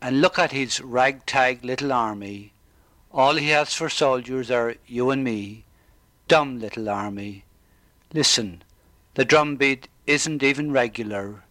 and 0.00 0.20
look 0.20 0.38
at 0.38 0.52
his 0.52 0.80
ragtag 0.80 1.64
little 1.64 1.92
army. 1.92 2.52
All 3.10 3.34
he 3.34 3.48
has 3.48 3.74
for 3.74 3.88
soldiers 3.88 4.48
are 4.48 4.76
you 4.86 5.10
and 5.10 5.24
me. 5.24 5.64
Dumb 6.28 6.60
little 6.60 6.88
army. 6.88 7.46
Listen, 8.14 8.62
the 9.14 9.24
drumbeat 9.24 9.88
isn't 10.06 10.44
even 10.44 10.70
regular. 10.70 11.42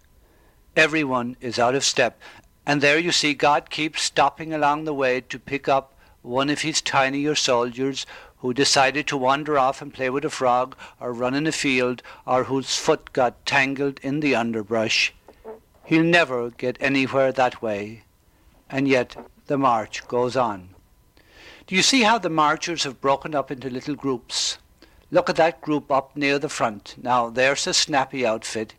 Everyone 0.76 1.36
is 1.42 1.60
out 1.60 1.76
of 1.76 1.84
step, 1.84 2.20
and 2.66 2.82
there 2.82 3.00
you 3.00 3.12
see 3.12 3.34
God 3.34 3.70
keeps 3.70 4.04
stopping 4.04 4.54
along 4.54 4.84
the 4.84 4.94
way 4.94 5.22
to 5.22 5.40
pick 5.40 5.68
up 5.68 5.94
one 6.22 6.50
of 6.50 6.62
his 6.62 6.82
tinier 6.82 7.36
soldiers 7.36 8.06
who 8.38 8.54
decided 8.54 9.08
to 9.08 9.18
wander 9.18 9.58
off 9.58 9.82
and 9.82 9.94
play 9.94 10.10
with 10.10 10.24
a 10.24 10.30
frog 10.30 10.76
or 11.00 11.12
run 11.12 11.34
in 11.34 11.48
a 11.48 11.52
field 11.52 12.02
or 12.26 12.46
whose 12.46 12.78
foot 12.78 13.12
got 13.12 13.46
tangled 13.46 14.00
in 14.02 14.20
the 14.20 14.36
underbrush. 14.36 15.14
He'll 15.84 16.04
never 16.04 16.52
get 16.52 16.78
anywhere 16.80 17.32
that 17.32 17.62
way. 17.62 18.04
And 18.70 18.88
yet 18.88 19.16
the 19.48 19.58
march 19.58 20.08
goes 20.08 20.38
on. 20.38 20.70
Do 21.68 21.76
you 21.76 21.82
see 21.82 22.04
how 22.04 22.18
the 22.18 22.30
marchers 22.30 22.84
have 22.84 23.02
broken 23.02 23.36
up 23.36 23.52
into 23.52 23.70
little 23.70 23.96
groups? 23.96 24.60
Look 25.12 25.30
at 25.30 25.36
that 25.38 25.62
group 25.62 25.92
up 25.92 26.16
near 26.16 26.40
the 26.40 26.50
front. 26.50 26.96
Now, 27.02 27.30
there's 27.30 27.66
a 27.66 27.74
snappy 27.74 28.26
outfit. 28.26 28.76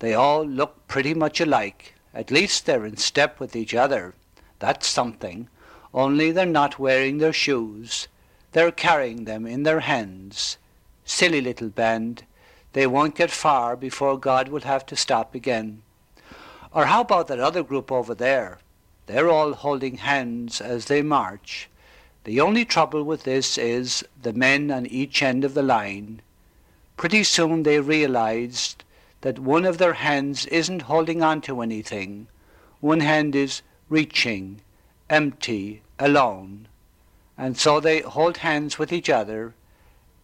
They 0.00 0.14
all 0.14 0.44
look 0.44 0.88
pretty 0.88 1.14
much 1.14 1.40
alike. 1.40 1.94
At 2.14 2.30
least 2.30 2.66
they're 2.66 2.86
in 2.86 2.96
step 2.96 3.38
with 3.38 3.54
each 3.54 3.74
other. 3.74 4.14
That's 4.58 4.86
something. 4.86 5.48
Only 5.92 6.32
they're 6.32 6.46
not 6.46 6.78
wearing 6.78 7.18
their 7.18 7.32
shoes. 7.32 8.08
They're 8.52 8.72
carrying 8.72 9.24
them 9.24 9.46
in 9.46 9.62
their 9.62 9.80
hands. 9.80 10.56
Silly 11.04 11.40
little 11.40 11.68
band. 11.68 12.24
They 12.72 12.86
won't 12.86 13.14
get 13.14 13.30
far 13.30 13.76
before 13.76 14.18
God 14.18 14.48
will 14.48 14.60
have 14.60 14.86
to 14.86 14.96
stop 14.96 15.34
again. 15.34 15.82
Or 16.72 16.86
how 16.86 17.02
about 17.02 17.28
that 17.28 17.40
other 17.40 17.62
group 17.62 17.92
over 17.92 18.14
there? 18.14 18.58
They're 19.06 19.28
all 19.28 19.52
holding 19.52 19.98
hands 19.98 20.60
as 20.60 20.86
they 20.86 21.02
march. 21.02 21.68
The 22.24 22.40
only 22.40 22.64
trouble 22.64 23.02
with 23.02 23.24
this 23.24 23.58
is 23.58 24.04
the 24.20 24.32
men 24.32 24.70
on 24.70 24.86
each 24.86 25.22
end 25.22 25.44
of 25.44 25.54
the 25.54 25.62
line. 25.62 26.22
Pretty 26.96 27.24
soon 27.24 27.64
they 27.64 27.80
realized 27.80 28.84
that 29.22 29.38
one 29.38 29.64
of 29.64 29.78
their 29.78 29.94
hands 29.94 30.46
isn't 30.46 30.82
holding 30.82 31.22
on 31.22 31.40
to 31.42 31.60
anything. 31.60 32.26
One 32.80 33.00
hand 33.00 33.36
is 33.36 33.62
reaching, 33.88 34.62
empty, 35.10 35.82
alone. 35.98 36.68
And 37.36 37.58
so 37.58 37.80
they 37.80 38.00
hold 38.00 38.38
hands 38.38 38.78
with 38.78 38.92
each 38.92 39.10
other, 39.10 39.54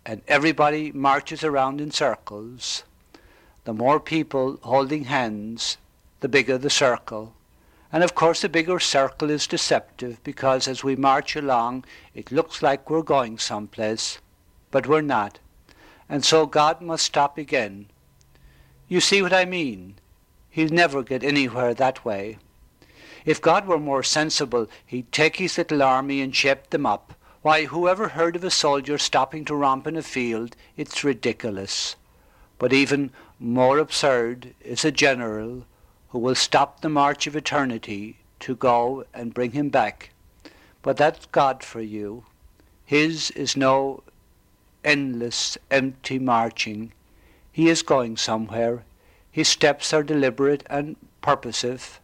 and 0.05 0.23
everybody 0.29 0.93
marches 0.93 1.45
around 1.45 1.81
in 1.81 1.91
circles. 1.91 2.85
The 3.65 3.75
more 3.75 4.01
people 4.01 4.59
holding 4.63 5.05
hands, 5.05 5.77
the 6.21 6.29
bigger 6.29 6.57
the 6.57 6.71
circle. 6.71 7.35
And 7.93 8.03
of 8.03 8.15
course 8.15 8.41
the 8.41 8.49
bigger 8.49 8.81
circle 8.81 9.31
is 9.31 9.47
deceptive 9.47 10.23
because 10.25 10.69
as 10.69 10.85
we 10.85 10.97
march 10.97 11.37
along 11.37 11.85
it 12.15 12.33
looks 12.33 12.63
like 12.63 12.91
we're 12.91 13.03
going 13.03 13.39
someplace, 13.39 14.19
but 14.71 14.87
we're 14.87 15.03
not. 15.03 15.39
And 16.09 16.25
so 16.25 16.47
God 16.47 16.81
must 16.81 17.05
stop 17.05 17.39
again 17.39 17.87
you 18.89 19.01
see 19.01 19.23
what 19.23 19.33
I 19.33 19.45
mean? 19.45 19.97
He'll 20.51 20.71
never 20.71 21.03
get 21.03 21.25
anywhere 21.25 21.75
that 21.75 22.05
way. 22.05 22.39
If 23.25 23.43
God 23.43 23.67
were 23.67 23.79
more 23.79 24.03
sensible, 24.03 24.69
he'd 24.87 25.11
take 25.11 25.37
his 25.37 25.59
little 25.59 25.83
army 25.83 26.21
and 26.21 26.35
shape 26.35 26.71
them 26.71 26.87
up. 26.87 27.15
Why, 27.43 27.65
whoever 27.65 28.09
heard 28.09 28.37
of 28.37 28.45
a 28.45 28.51
soldier 28.51 28.99
stopping 28.99 29.45
to 29.47 29.55
romp 29.55 29.87
in 29.87 29.97
a 29.97 30.03
field? 30.03 30.57
It's 30.77 31.05
ridiculous. 31.05 31.97
But 32.59 32.73
even 32.73 33.11
more 33.39 33.79
absurd 33.79 34.55
is 34.65 34.85
a 34.85 34.93
general 34.93 35.65
who 36.11 36.19
will 36.19 36.35
stop 36.35 36.81
the 36.81 36.89
march 36.89 37.27
of 37.27 37.37
eternity 37.37 38.19
to 38.41 38.55
go 38.55 39.05
and 39.13 39.35
bring 39.35 39.53
him 39.53 39.69
back. 39.69 40.11
But 40.83 40.97
that's 40.97 41.27
God 41.27 41.63
for 41.63 41.81
you. 41.81 42.25
His 42.85 43.31
is 43.33 43.57
no 43.57 44.03
endless, 44.85 45.59
empty 45.71 46.19
marching. 46.19 46.93
He 47.57 47.71
is 47.71 47.81
going 47.81 48.19
somewhere. 48.19 48.85
His 49.31 49.49
steps 49.49 49.95
are 49.95 50.03
deliberate 50.03 50.63
and 50.69 50.97
purposive. 51.23 52.03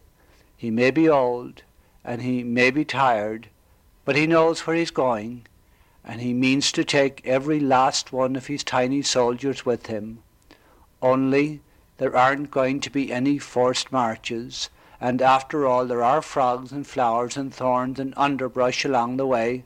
He 0.57 0.71
may 0.71 0.89
be 0.89 1.07
old, 1.07 1.61
and 2.03 2.23
he 2.23 2.43
may 2.43 2.71
be 2.71 2.83
tired, 2.83 3.49
but 4.03 4.15
he 4.15 4.25
knows 4.25 4.61
where 4.61 4.75
he's 4.75 4.89
going, 4.89 5.45
and 6.03 6.21
he 6.21 6.33
means 6.33 6.71
to 6.71 6.83
take 6.83 7.21
every 7.23 7.59
last 7.59 8.11
one 8.11 8.35
of 8.35 8.47
his 8.47 8.63
tiny 8.63 9.03
soldiers 9.03 9.63
with 9.63 9.85
him. 9.85 10.23
Only 11.03 11.61
there 11.99 12.17
aren't 12.17 12.49
going 12.49 12.79
to 12.79 12.89
be 12.89 13.13
any 13.13 13.37
forced 13.37 13.91
marches, 13.91 14.71
and 14.99 15.21
after 15.21 15.67
all 15.67 15.85
there 15.85 16.01
are 16.01 16.23
frogs 16.23 16.71
and 16.71 16.87
flowers 16.87 17.37
and 17.37 17.53
thorns 17.53 17.99
and 17.99 18.15
underbrush 18.17 18.85
along 18.85 19.17
the 19.17 19.27
way. 19.27 19.65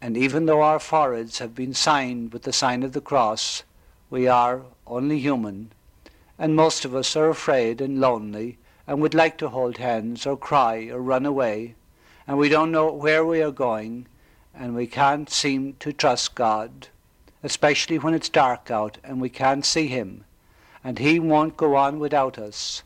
And 0.00 0.16
even 0.16 0.46
though 0.46 0.62
our 0.62 0.80
foreheads 0.80 1.38
have 1.38 1.54
been 1.54 1.74
signed 1.74 2.32
with 2.32 2.42
the 2.42 2.52
sign 2.52 2.82
of 2.82 2.92
the 2.92 3.00
cross, 3.00 3.62
we 4.10 4.26
are 4.26 4.62
only 4.86 5.18
human, 5.18 5.72
and 6.38 6.54
most 6.54 6.84
of 6.84 6.94
us 6.94 7.16
are 7.16 7.28
afraid 7.28 7.80
and 7.80 8.00
lonely 8.00 8.58
and 8.86 9.00
would 9.00 9.14
like 9.14 9.36
to 9.38 9.48
hold 9.48 9.78
hands 9.78 10.26
or 10.26 10.36
cry 10.36 10.88
or 10.88 11.00
run 11.00 11.26
away, 11.26 11.74
and 12.26 12.38
we 12.38 12.48
don't 12.48 12.72
know 12.72 12.92
where 12.92 13.24
we 13.24 13.42
are 13.42 13.50
going, 13.50 14.06
and 14.54 14.74
we 14.74 14.86
can't 14.86 15.30
seem 15.30 15.74
to 15.80 15.92
trust 15.92 16.34
God, 16.34 16.88
especially 17.42 17.98
when 17.98 18.14
it's 18.14 18.28
dark 18.28 18.70
out 18.70 18.98
and 19.04 19.20
we 19.20 19.28
can't 19.28 19.64
see 19.64 19.86
Him, 19.86 20.24
and 20.82 20.98
He 20.98 21.18
won't 21.18 21.56
go 21.56 21.76
on 21.76 21.98
without 21.98 22.38
us, 22.38 22.82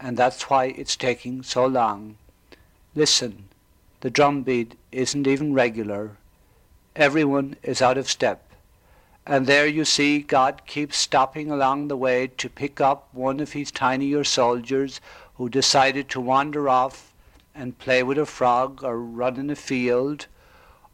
and 0.00 0.16
that's 0.16 0.48
why 0.48 0.66
it's 0.66 0.96
taking 0.96 1.42
so 1.42 1.66
long. 1.66 2.16
Listen, 2.94 3.44
the 4.00 4.10
drumbeat 4.10 4.74
isn't 4.90 5.26
even 5.26 5.54
regular. 5.54 6.16
Everyone 6.96 7.56
is 7.62 7.80
out 7.80 7.96
of 7.96 8.10
step. 8.10 8.42
And 9.26 9.46
there 9.46 9.66
you 9.66 9.84
see 9.84 10.20
God 10.20 10.62
keeps 10.66 10.96
stopping 10.96 11.50
along 11.50 11.88
the 11.88 11.96
way 11.96 12.26
to 12.26 12.48
pick 12.48 12.80
up 12.80 13.08
one 13.12 13.38
of 13.38 13.52
his 13.52 13.70
tinier 13.70 14.24
soldiers 14.24 15.00
who 15.36 15.48
decided 15.48 16.08
to 16.10 16.20
wander 16.20 16.68
off 16.68 17.12
and 17.54 17.78
play 17.78 18.02
with 18.02 18.18
a 18.18 18.26
frog 18.26 18.82
or 18.82 18.98
run 18.98 19.36
in 19.36 19.50
a 19.50 19.56
field 19.56 20.26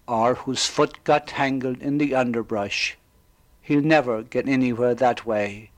or 0.07 0.35
whose 0.35 0.67
foot 0.67 1.03
got 1.05 1.27
tangled 1.27 1.81
in 1.81 1.99
the 1.99 2.15
underbrush. 2.15 2.97
He'll 3.63 3.83
never 3.83 4.23
get 4.23 4.49
anywhere 4.49 4.95
that 4.95 5.27
way, 5.27 5.71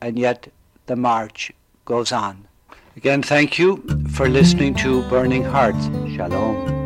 and 0.00 0.18
yet 0.18 0.48
the 0.86 0.96
march 0.96 1.52
goes 1.84 2.10
on. 2.10 2.48
Again, 2.96 3.22
thank 3.22 3.58
you 3.58 3.82
for 4.12 4.28
listening 4.28 4.74
to 4.76 5.06
Burning 5.08 5.44
Hearts. 5.44 5.84
Shalom. 6.14 6.84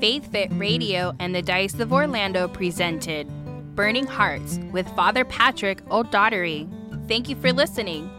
Faith 0.00 0.30
Fit 0.32 0.50
Radio 0.52 1.14
and 1.18 1.34
the 1.34 1.42
Diocese 1.42 1.80
of 1.80 1.92
Orlando 1.92 2.48
presented 2.48 3.28
Burning 3.78 4.08
Hearts 4.08 4.58
with 4.72 4.88
Father 4.96 5.24
Patrick 5.24 5.88
O'Daugherty. 5.88 6.68
Thank 7.06 7.28
you 7.28 7.36
for 7.36 7.52
listening. 7.52 8.10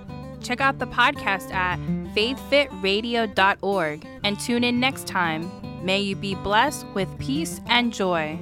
Check 0.42 0.62
out 0.62 0.80
the 0.80 0.88
podcast 0.88 1.52
at 1.52 1.78
faithfitradio.org 2.16 4.08
and 4.24 4.40
tune 4.40 4.64
in 4.64 4.80
next 4.80 5.06
time. 5.06 5.52
May 5.84 6.00
you 6.00 6.16
be 6.16 6.36
blessed 6.36 6.88
with 6.94 7.10
peace 7.20 7.60
and 7.68 7.94
joy. 7.94 8.40